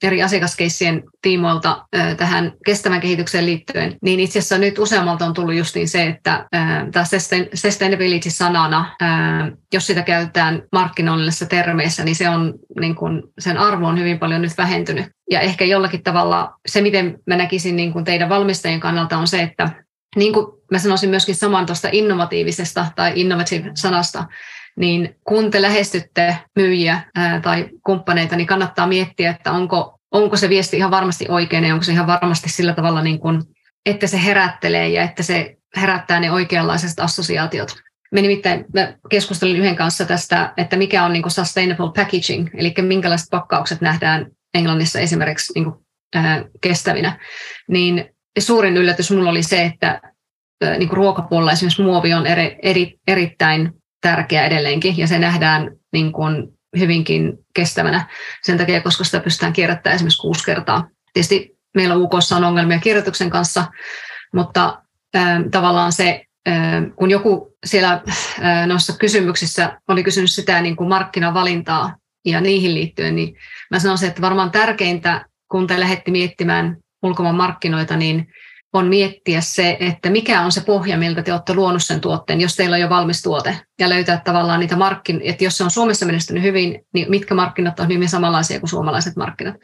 [0.03, 1.87] eri asiakaskeissien tiimoilta
[2.17, 6.47] tähän kestävän kehitykseen liittyen, niin itse asiassa nyt useammalta on tullut justiin se, että
[6.93, 7.05] tämä
[7.55, 8.97] sustainability-sanana,
[9.73, 14.43] jos sitä käytetään markkinoillisissa termeissä, niin se on, niin kuin, sen arvo on hyvin paljon
[14.43, 15.07] nyt vähentynyt.
[15.31, 19.43] Ja ehkä jollakin tavalla se, miten mä näkisin niin kuin teidän valmistajien kannalta, on se,
[19.43, 19.71] että
[20.17, 24.25] niin kuin mä sanoisin myöskin saman tuosta innovatiivisesta tai innovative-sanasta,
[24.77, 27.03] niin kun te lähestytte myyjiä
[27.43, 31.85] tai kumppaneita, niin kannattaa miettiä, että onko, onko se viesti ihan varmasti oikein ja onko
[31.85, 33.43] se ihan varmasti sillä tavalla, niin kuin,
[33.87, 37.77] että se herättelee ja että se herättää ne oikeanlaiset assosiaatiot.
[38.13, 42.75] Me nimittäin mä keskustelin yhden kanssa tästä, että mikä on niin kuin sustainable packaging, eli
[42.83, 47.19] minkälaiset pakkaukset nähdään Englannissa esimerkiksi niin kuin, ää, kestävinä.
[47.69, 50.01] Niin suurin yllätys minulla oli se, että
[50.79, 56.13] niin kuin ruokapuolella esimerkiksi muovi on eri, eri, erittäin tärkeä edelleenkin ja se nähdään niin
[56.13, 58.09] kuin hyvinkin kestävänä
[58.43, 60.89] sen takia, koska sitä pystytään kierrättämään esimerkiksi kuusi kertaa.
[61.13, 63.65] Tietysti meillä UK on ongelmia kirjoituksen kanssa,
[64.35, 64.83] mutta
[65.17, 66.55] äh, tavallaan se, äh,
[66.97, 68.03] kun joku siellä
[68.43, 73.37] äh, noissa kysymyksissä oli kysynyt sitä niin kuin markkinavalintaa ja niihin liittyen, niin
[73.71, 78.27] mä sanoisin, että varmaan tärkeintä, kun te lähdette miettimään ulkomaan markkinoita, niin
[78.73, 82.57] on miettiä se, että mikä on se pohja, miltä te olette luonut sen tuotteen, jos
[82.57, 86.07] teillä on jo valmis tuote, ja löytää tavallaan niitä markkinoita, että jos se on Suomessa
[86.07, 89.55] menestynyt hyvin, niin mitkä markkinat on hyvin samanlaisia kuin suomalaiset markkinat.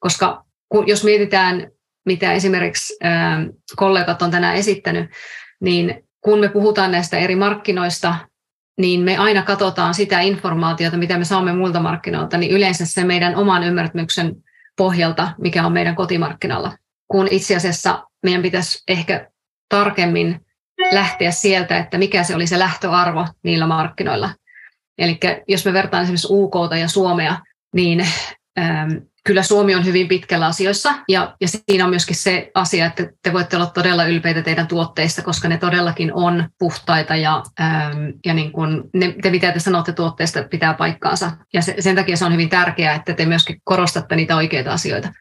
[0.00, 1.70] Koska kun, jos mietitään,
[2.06, 3.46] mitä esimerkiksi ää,
[3.76, 5.10] kollegat on tänään esittänyt,
[5.60, 8.14] niin kun me puhutaan näistä eri markkinoista,
[8.78, 13.36] niin me aina katsotaan sitä informaatiota, mitä me saamme muilta markkinoilta, niin yleensä se meidän
[13.36, 14.34] oman ymmärryksen
[14.76, 16.72] pohjalta, mikä on meidän kotimarkkinalla
[17.12, 19.30] kun itse asiassa meidän pitäisi ehkä
[19.68, 20.40] tarkemmin
[20.92, 24.30] lähteä sieltä, että mikä se oli se lähtöarvo niillä markkinoilla.
[24.98, 27.36] Eli jos me vertaan esimerkiksi UK ja Suomea,
[27.74, 28.06] niin
[28.58, 28.90] ähm,
[29.24, 33.32] kyllä Suomi on hyvin pitkällä asioissa ja, ja siinä on myöskin se asia, että te
[33.32, 38.52] voitte olla todella ylpeitä teidän tuotteista, koska ne todellakin on puhtaita ja, ähm, ja niin
[38.52, 41.30] kun ne, te mitä te sanotte tuotteista pitää paikkaansa.
[41.52, 45.12] Ja se, sen takia se on hyvin tärkeää, että te myöskin korostatte niitä oikeita asioita.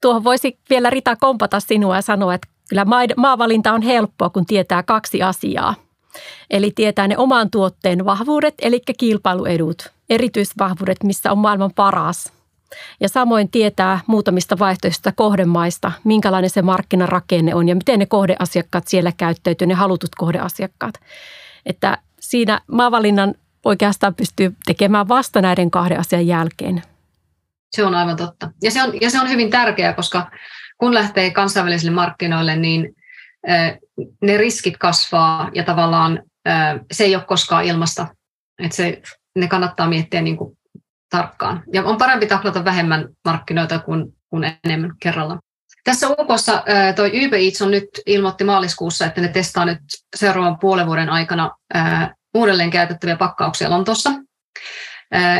[0.00, 2.86] Tuohon voisi vielä Rita kompata sinua ja sanoa, että kyllä
[3.16, 5.74] maavalinta on helppoa, kun tietää kaksi asiaa.
[6.50, 12.32] Eli tietää ne oman tuotteen vahvuudet, eli kilpailuedut, erityisvahvuudet, missä on maailman paras.
[13.00, 19.12] Ja samoin tietää muutamista vaihtoehtoisista kohdemaista, minkälainen se markkinarakenne on ja miten ne kohdeasiakkaat siellä
[19.16, 20.94] käyttäytyy, ne halutut kohdeasiakkaat.
[21.66, 23.34] Että siinä maavalinnan
[23.64, 26.82] oikeastaan pystyy tekemään vasta näiden kahden asian jälkeen.
[27.76, 28.50] Se on aivan totta.
[28.62, 30.30] Ja se on, ja se on hyvin tärkeää, koska
[30.78, 32.96] kun lähtee kansainvälisille markkinoille, niin
[34.22, 36.22] ne riskit kasvaa ja tavallaan
[36.92, 38.06] se ei ole koskaan ilmasta.
[38.62, 39.02] Että se,
[39.38, 40.58] ne kannattaa miettiä niin kuin
[41.10, 41.62] tarkkaan.
[41.72, 45.38] Ja on parempi taklata vähemmän markkinoita kuin, kuin enemmän kerralla.
[45.84, 46.62] Tässä UKssa
[46.96, 49.78] tuo Uber Eats on nyt ilmoitti maaliskuussa, että ne testaa nyt
[50.16, 51.50] seuraavan puolen vuoden aikana
[52.34, 54.10] uudelleen käytettäviä pakkauksia Lontossa.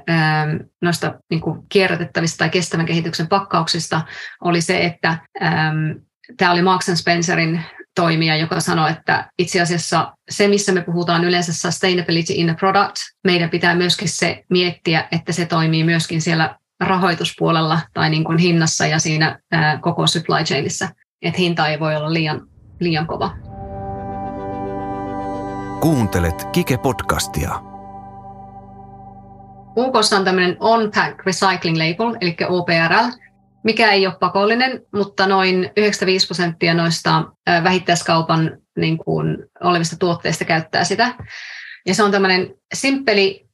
[0.81, 4.01] noista niin kuin kierrätettävistä tai kestävän kehityksen pakkauksista,
[4.41, 5.17] oli se, että
[6.37, 7.61] tämä oli Marks Spencerin
[7.95, 12.95] toimija, joka sanoi, että itse asiassa se, missä me puhutaan yleensä sustainability in a product,
[13.23, 18.85] meidän pitää myöskin se miettiä, että se toimii myöskin siellä rahoituspuolella tai niin kuin hinnassa
[18.85, 19.39] ja siinä
[19.81, 20.89] koko supply chainissa,
[21.21, 22.47] että hinta ei voi olla liian,
[22.79, 23.31] liian kova.
[25.79, 27.73] Kuuntelet Kike-podcastia.
[29.77, 33.22] UK on tämmöinen on-pack recycling label, eli OPRL,
[33.63, 37.23] mikä ei ole pakollinen, mutta noin 95 prosenttia noista
[37.63, 41.15] vähittäiskaupan niin kuin, olevista tuotteista käyttää sitä.
[41.85, 43.45] Ja se on tämmöinen simppeli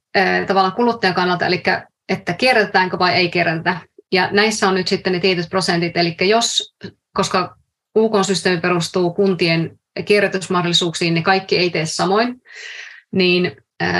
[0.47, 1.63] tavallaan kuluttajan kannalta, eli
[2.09, 3.77] että kierrätetäänkö vai ei kierrätetä.
[4.11, 6.75] Ja näissä on nyt sitten ne tietyt prosentit, eli jos,
[7.13, 7.55] koska
[7.97, 12.41] UK-systeemi perustuu kuntien kierrätysmahdollisuuksiin, niin kaikki ei tee samoin,
[13.11, 13.51] niin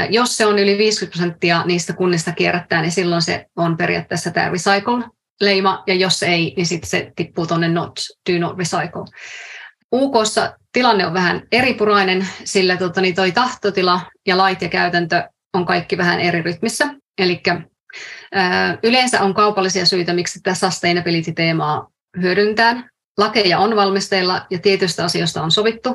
[0.10, 4.49] jos se on yli 50 prosenttia niistä kunnista kierrättää, niin silloin se on periaatteessa tämä
[4.49, 5.03] recycle
[5.42, 8.00] leima, ja jos ei, niin sitten se tippuu tuonne not,
[8.32, 9.06] do not recycle.
[9.94, 15.66] UKssa tilanne on vähän eripurainen, sillä tota, niin toi tahtotila ja lait ja käytäntö on
[15.66, 16.88] kaikki vähän eri rytmissä.
[17.18, 17.42] Eli
[18.84, 21.88] yleensä on kaupallisia syitä, miksi tätä sustainability-teemaa
[22.22, 22.90] hyödyntää.
[23.18, 25.94] Lakeja on valmisteilla ja tietystä asioista on sovittu,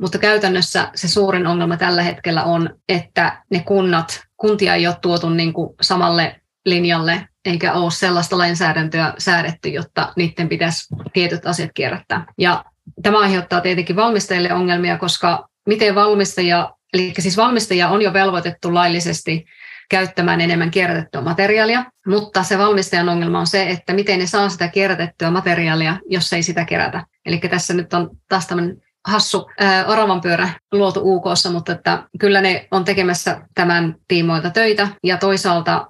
[0.00, 5.30] mutta käytännössä se suurin ongelma tällä hetkellä on, että ne kunnat, kuntia ei ole tuotu
[5.30, 12.24] niin kuin samalle linjalle eikä ole sellaista lainsäädäntöä säädetty, jotta niiden pitäisi tietyt asiat kierrättää.
[12.38, 12.64] Ja
[13.02, 19.44] tämä aiheuttaa tietenkin valmistajille ongelmia, koska miten valmistaja, eli siis valmistaja on jo velvoitettu laillisesti
[19.90, 24.68] käyttämään enemmän kierrätettyä materiaalia, mutta se valmistajan ongelma on se, että miten ne saa sitä
[24.68, 27.04] kierrätettyä materiaalia, jos ei sitä kerätä.
[27.26, 29.50] Eli tässä nyt on taas tämmöinen hassu
[29.86, 35.86] oravan pyörä luotu UK, mutta että kyllä ne on tekemässä tämän tiimoilta töitä ja toisaalta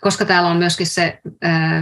[0.00, 1.18] koska täällä on myöskin se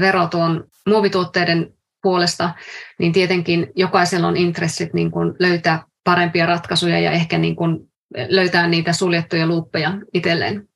[0.01, 1.73] vero tuon muovituotteiden
[2.03, 2.55] puolesta,
[2.99, 7.79] niin tietenkin jokaisella on intressit niin kuin löytää parempia ratkaisuja ja ehkä niin kuin
[8.29, 10.69] löytää niitä suljettuja luuppeja itselleen.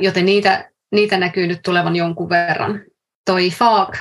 [0.00, 2.80] Joten niitä, niitä näkyy nyt tulevan jonkun verran.
[3.26, 3.98] Toi FAAK,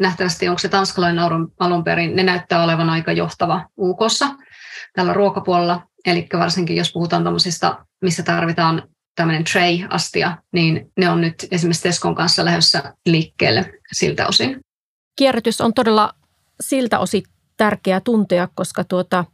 [0.00, 1.24] nähtävästi onko se tanskalainen
[1.58, 4.26] alun perin, ne näyttää olevan aika johtava UKssa
[4.94, 5.82] tällä ruokapuolella.
[6.06, 8.82] Eli varsinkin jos puhutaan tämmöisistä, missä tarvitaan
[9.14, 14.60] tämmöinen tray-astia, niin ne on nyt esimerkiksi Teskon kanssa lähdössä liikkeelle siltä osin.
[15.16, 16.14] Kierrätys on todella
[16.60, 17.22] siltä osin
[17.56, 19.24] tärkeää tuntea, koska tuota,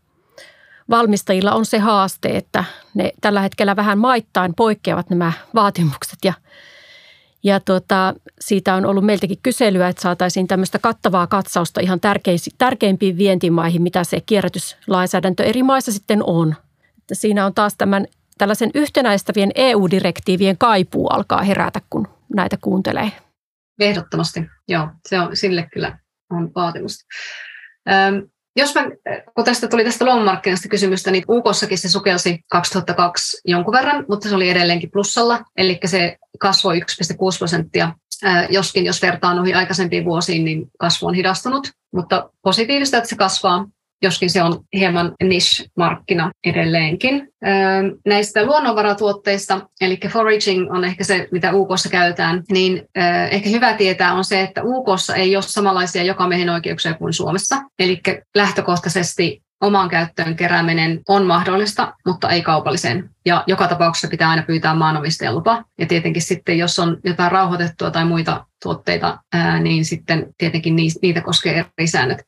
[0.90, 2.64] valmistajilla on se haaste, että
[2.94, 6.32] ne tällä hetkellä vähän maittain poikkeavat nämä vaatimukset ja
[7.42, 12.00] ja tuota, siitä on ollut meiltäkin kyselyä, että saataisiin tämmöistä kattavaa katsausta ihan
[12.58, 16.54] tärkeimpiin vientimaihin, mitä se kierrätyslainsäädäntö eri maissa sitten on.
[16.98, 18.06] Että siinä on taas tämän
[18.38, 23.12] tällaisen yhtenäistävien EU-direktiivien kaipuu alkaa herätä, kun näitä kuuntelee.
[23.80, 24.88] Ehdottomasti, joo.
[25.08, 25.98] Se on, sille kyllä
[26.30, 27.04] on vaatimusta.
[27.90, 28.84] Öm, jos mä,
[29.34, 34.34] kun tästä tuli tästä lomamarkkinasta kysymystä, niin UKssakin se sukelsi 2002 jonkun verran, mutta se
[34.34, 36.84] oli edelleenkin plussalla, eli se kasvoi 1,6
[37.38, 37.94] prosenttia.
[38.50, 43.66] Joskin jos vertaa noihin aikaisempiin vuosiin, niin kasvu on hidastunut, mutta positiivista, että se kasvaa
[44.02, 47.28] joskin se on hieman niche-markkina edelleenkin.
[48.06, 52.82] Näistä luonnonvaratuotteista, eli foraging on ehkä se, mitä UKssa käytetään, niin
[53.30, 57.56] ehkä hyvä tietää on se, että UKssa ei ole samanlaisia jokamiehen oikeuksia kuin Suomessa.
[57.78, 58.00] Eli
[58.36, 63.10] lähtökohtaisesti omaan käyttöön kerääminen on mahdollista, mutta ei kaupalliseen.
[63.26, 65.64] Ja joka tapauksessa pitää aina pyytää maanomistajan lupa.
[65.78, 71.20] Ja tietenkin sitten, jos on jotain rauhoitettua tai muita tuotteita, ää, niin sitten tietenkin niitä
[71.20, 72.18] koskee eri säännöt.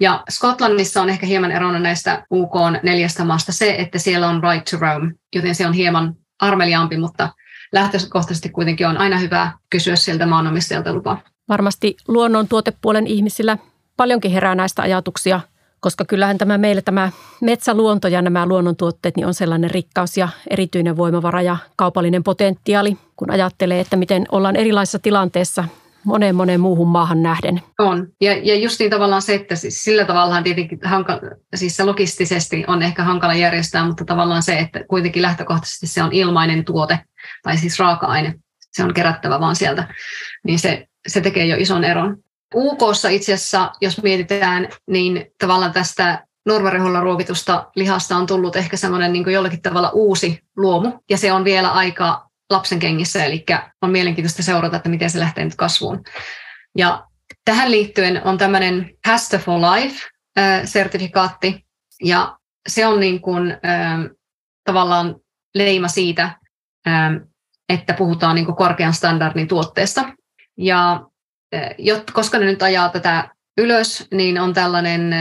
[0.00, 4.64] Ja Skotlannissa on ehkä hieman erona näistä UK neljästä maasta se, että siellä on right
[4.70, 7.28] to roam, joten se on hieman armeliaampi, mutta
[7.72, 11.18] lähtökohtaisesti kuitenkin on aina hyvä kysyä sieltä maanomistajalta lupa.
[11.48, 13.58] Varmasti luonnontuotepuolen ihmisillä
[13.96, 15.40] paljonkin herää näistä ajatuksia–
[15.86, 17.10] koska kyllähän tämä meille tämä
[17.40, 23.30] metsäluonto ja nämä luonnontuotteet niin on sellainen rikkaus ja erityinen voimavara ja kaupallinen potentiaali, kun
[23.30, 25.64] ajattelee, että miten ollaan erilaisissa tilanteissa
[26.04, 27.62] moneen moneen muuhun maahan nähden.
[27.78, 28.08] On.
[28.20, 31.20] Ja, ja just niin tavallaan se, että siis sillä tavallaan tietenkin hankala,
[31.54, 36.12] siis se logistisesti on ehkä hankala järjestää, mutta tavallaan se, että kuitenkin lähtökohtaisesti se on
[36.12, 36.98] ilmainen tuote
[37.42, 38.34] tai siis raaka-aine,
[38.72, 39.94] se on kerättävä vaan sieltä,
[40.44, 42.16] niin se, se tekee jo ison eron.
[42.54, 49.12] UKssa itse asiassa, jos mietitään, niin tavallaan tästä normareholla ruokitusta lihasta on tullut ehkä semmoinen
[49.12, 53.44] niin jollakin tavalla uusi luomu, ja se on vielä aika lapsen kengissä, eli
[53.82, 56.02] on mielenkiintoista seurata, että miten se lähtee nyt kasvuun.
[56.76, 57.06] Ja
[57.44, 61.66] tähän liittyen on tämmöinen Pastor for Life-sertifikaatti,
[62.04, 62.38] ja
[62.68, 63.56] se on niin kuin,
[64.64, 65.16] tavallaan
[65.54, 66.38] leima siitä,
[67.68, 70.04] että puhutaan niin kuin korkean standardin tuotteesta.
[70.56, 71.06] Ja
[72.12, 73.28] koska ne nyt ajaa tätä
[73.58, 75.14] ylös, niin on tällainen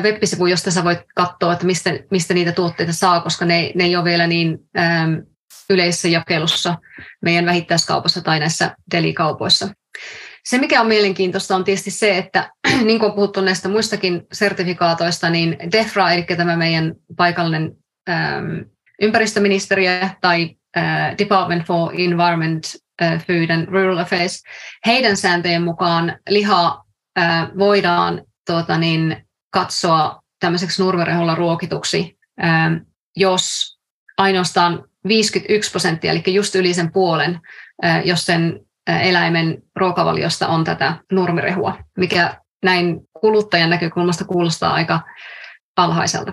[0.00, 3.96] web-sivu, josta sä voit katsoa, että mistä, mistä niitä tuotteita saa, koska ne, ne ei
[3.96, 4.58] ole vielä niin
[5.70, 6.78] yleisessä jakelussa
[7.22, 9.68] meidän vähittäiskaupassa tai näissä delikaupoissa.
[10.44, 12.50] Se, mikä on mielenkiintoista, on tietysti se, että
[12.84, 17.72] niin kuin on puhuttu näistä muistakin sertifikaatoista, niin DEFRA, eli tämä meidän paikallinen
[18.08, 18.64] äm,
[19.02, 22.64] ympäristöministeriö tai äh, Department for Environment,
[23.26, 24.42] Food and Rural Affairs,
[24.86, 26.84] heidän sääntöjen mukaan liha
[27.58, 32.18] voidaan tuota, niin, katsoa tämmöiseksi nurmereholla ruokituksi,
[33.16, 33.76] jos
[34.18, 37.40] ainoastaan 51 prosenttia, eli just yli sen puolen,
[38.04, 45.00] jos sen eläimen ruokavaliosta on tätä nurmirehua, mikä näin kuluttajan näkökulmasta kuulostaa aika
[45.76, 46.32] alhaiselta.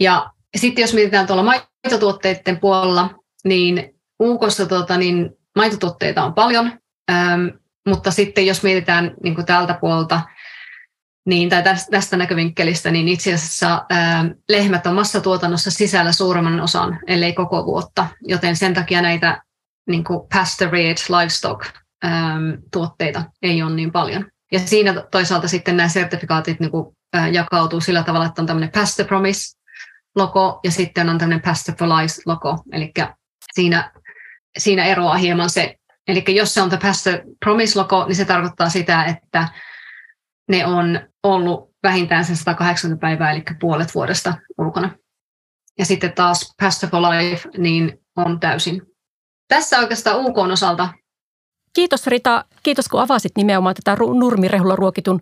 [0.00, 3.10] Ja sitten jos mietitään tuolla maitotuotteiden puolella,
[3.44, 5.30] niin UKossa tuota, niin
[5.60, 6.72] maitotuotteita on paljon,
[7.10, 7.46] ähm,
[7.88, 10.20] mutta sitten jos mietitään niin kuin tältä puolta,
[11.26, 17.32] niin, tai tästä näkövinkkelistä, niin itse asiassa ää, lehmät on massatuotannossa sisällä suuremman osan, ellei
[17.32, 19.42] koko vuotta, joten sen takia näitä
[19.88, 21.64] niin kuin pastored livestock
[22.02, 22.38] ää,
[22.72, 24.26] tuotteita ei ole niin paljon.
[24.52, 28.70] Ja siinä toisaalta sitten nämä sertifikaatit niin kuin, ää, jakautuu sillä tavalla, että on tämmöinen
[28.70, 32.92] Pastor Promise-logo ja sitten on tämmöinen Pastor for Life-logo, eli
[33.52, 33.92] siinä,
[34.58, 35.76] siinä eroaa hieman se,
[36.08, 39.48] eli jos se on the Pastor Promise-logo, niin se tarkoittaa sitä, että
[40.48, 44.94] ne on ollut vähintään sen 180 päivää, eli puolet vuodesta ulkona.
[45.78, 48.82] Ja sitten taas Pastor for Life niin on täysin.
[49.48, 50.88] Tässä oikeastaan UK osalta
[51.72, 52.44] Kiitos Rita.
[52.62, 55.20] Kiitos kun avasit nimenomaan tätä nurmirehulla ruokitun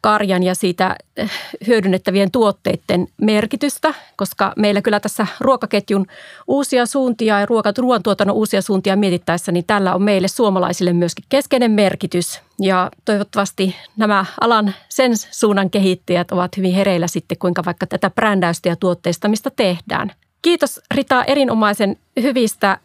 [0.00, 1.30] karjan ja siitä eh,
[1.66, 6.06] hyödynnettävien tuotteiden merkitystä, koska meillä kyllä tässä ruokaketjun
[6.46, 7.46] uusia suuntia ja
[7.78, 12.40] ruoantuotannon uusia suuntia mietittäessä, niin tällä on meille suomalaisille myöskin keskeinen merkitys.
[12.60, 18.68] Ja toivottavasti nämä alan sen suunnan kehittäjät ovat hyvin hereillä sitten, kuinka vaikka tätä brändäystä
[18.68, 20.12] ja tuotteistamista tehdään.
[20.42, 22.78] Kiitos Rita erinomaisen hyvistä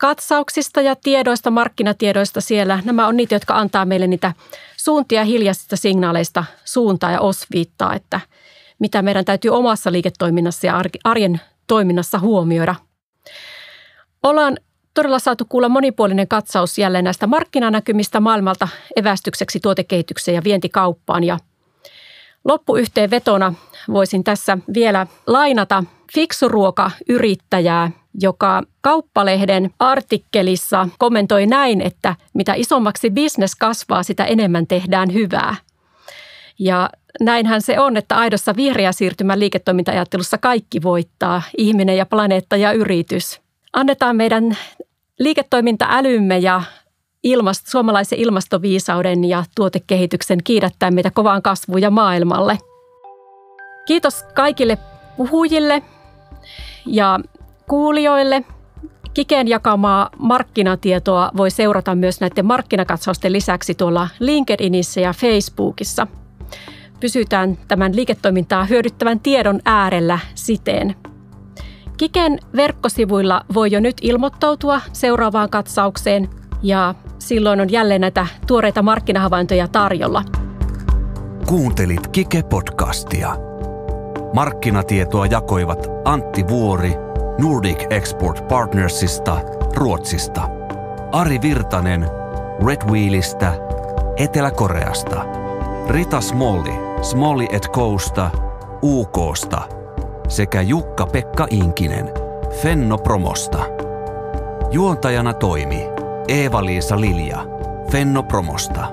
[0.00, 2.82] katsauksista ja tiedoista, markkinatiedoista siellä.
[2.84, 4.32] Nämä on niitä, jotka antaa meille niitä
[4.76, 8.20] suuntia hiljaisista signaaleista suuntaa ja osviittaa, että
[8.78, 12.74] mitä meidän täytyy omassa liiketoiminnassa ja arjen toiminnassa huomioida.
[14.22, 14.56] Ollaan
[14.94, 21.24] todella saatu kuulla monipuolinen katsaus jälleen näistä markkinanäkymistä maailmalta evästykseksi tuotekehitykseen ja vientikauppaan.
[21.24, 21.38] Ja
[22.44, 23.54] loppuyhteenvetona
[23.92, 25.84] voisin tässä vielä lainata
[26.14, 27.90] fiksuruoka-yrittäjää,
[28.20, 35.56] joka kauppalehden artikkelissa kommentoi näin, että mitä isommaksi bisnes kasvaa, sitä enemmän tehdään hyvää.
[36.58, 36.90] Ja
[37.20, 43.40] näinhän se on, että aidossa vihreä siirtymän liiketoiminta-ajattelussa kaikki voittaa, ihminen ja planeetta ja yritys.
[43.72, 44.56] Annetaan meidän
[45.18, 46.62] liiketoiminta-älymme ja
[47.22, 52.58] ilmast, suomalaisen ilmastoviisauden ja tuotekehityksen kiidättää meitä kovaan kasvuun ja maailmalle.
[53.86, 54.78] Kiitos kaikille
[55.16, 55.82] puhujille
[56.86, 57.20] ja
[57.70, 58.44] kuulijoille.
[59.14, 66.06] Kiken jakamaa markkinatietoa voi seurata myös näiden markkinakatsausten lisäksi tuolla LinkedInissä ja Facebookissa.
[67.00, 70.94] Pysytään tämän liiketoimintaa hyödyttävän tiedon äärellä siteen.
[71.96, 76.28] Kiken verkkosivuilla voi jo nyt ilmoittautua seuraavaan katsaukseen
[76.62, 80.24] ja silloin on jälleen näitä tuoreita markkinahavaintoja tarjolla.
[81.46, 83.36] Kuuntelit Kike-podcastia.
[84.34, 86.94] Markkinatietoa jakoivat Antti Vuori–
[87.42, 89.40] Nordic Export Partnersista
[89.74, 90.48] Ruotsista.
[91.12, 92.06] Ari Virtanen
[92.66, 93.52] Red Wheelistä
[94.16, 95.24] Etelä-Koreasta.
[95.88, 96.72] Rita Smolli
[97.02, 98.30] Smolli et Coasta
[98.82, 99.62] UKsta
[100.28, 102.10] sekä Jukka-Pekka Inkinen
[102.62, 103.58] Fenno Promosta.
[104.70, 105.88] Juontajana toimi
[106.28, 107.38] Eeva-Liisa Lilja
[107.92, 108.86] Fenno Promosta.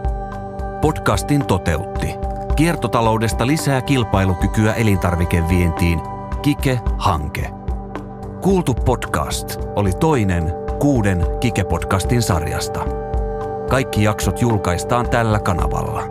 [0.82, 2.16] Podcastin toteutti
[2.56, 6.02] Kiertotaloudesta lisää kilpailukykyä elintarvikevientiin
[6.42, 7.57] Kike-hanke.
[8.42, 12.86] Kuultu podcast oli toinen kuuden Kike-podcastin sarjasta.
[13.70, 16.04] Kaikki jaksot julkaistaan tällä kanavalla.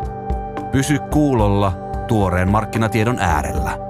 [0.73, 1.73] Pysy kuulolla
[2.09, 3.86] tuoreen markkinatiedon äärellä.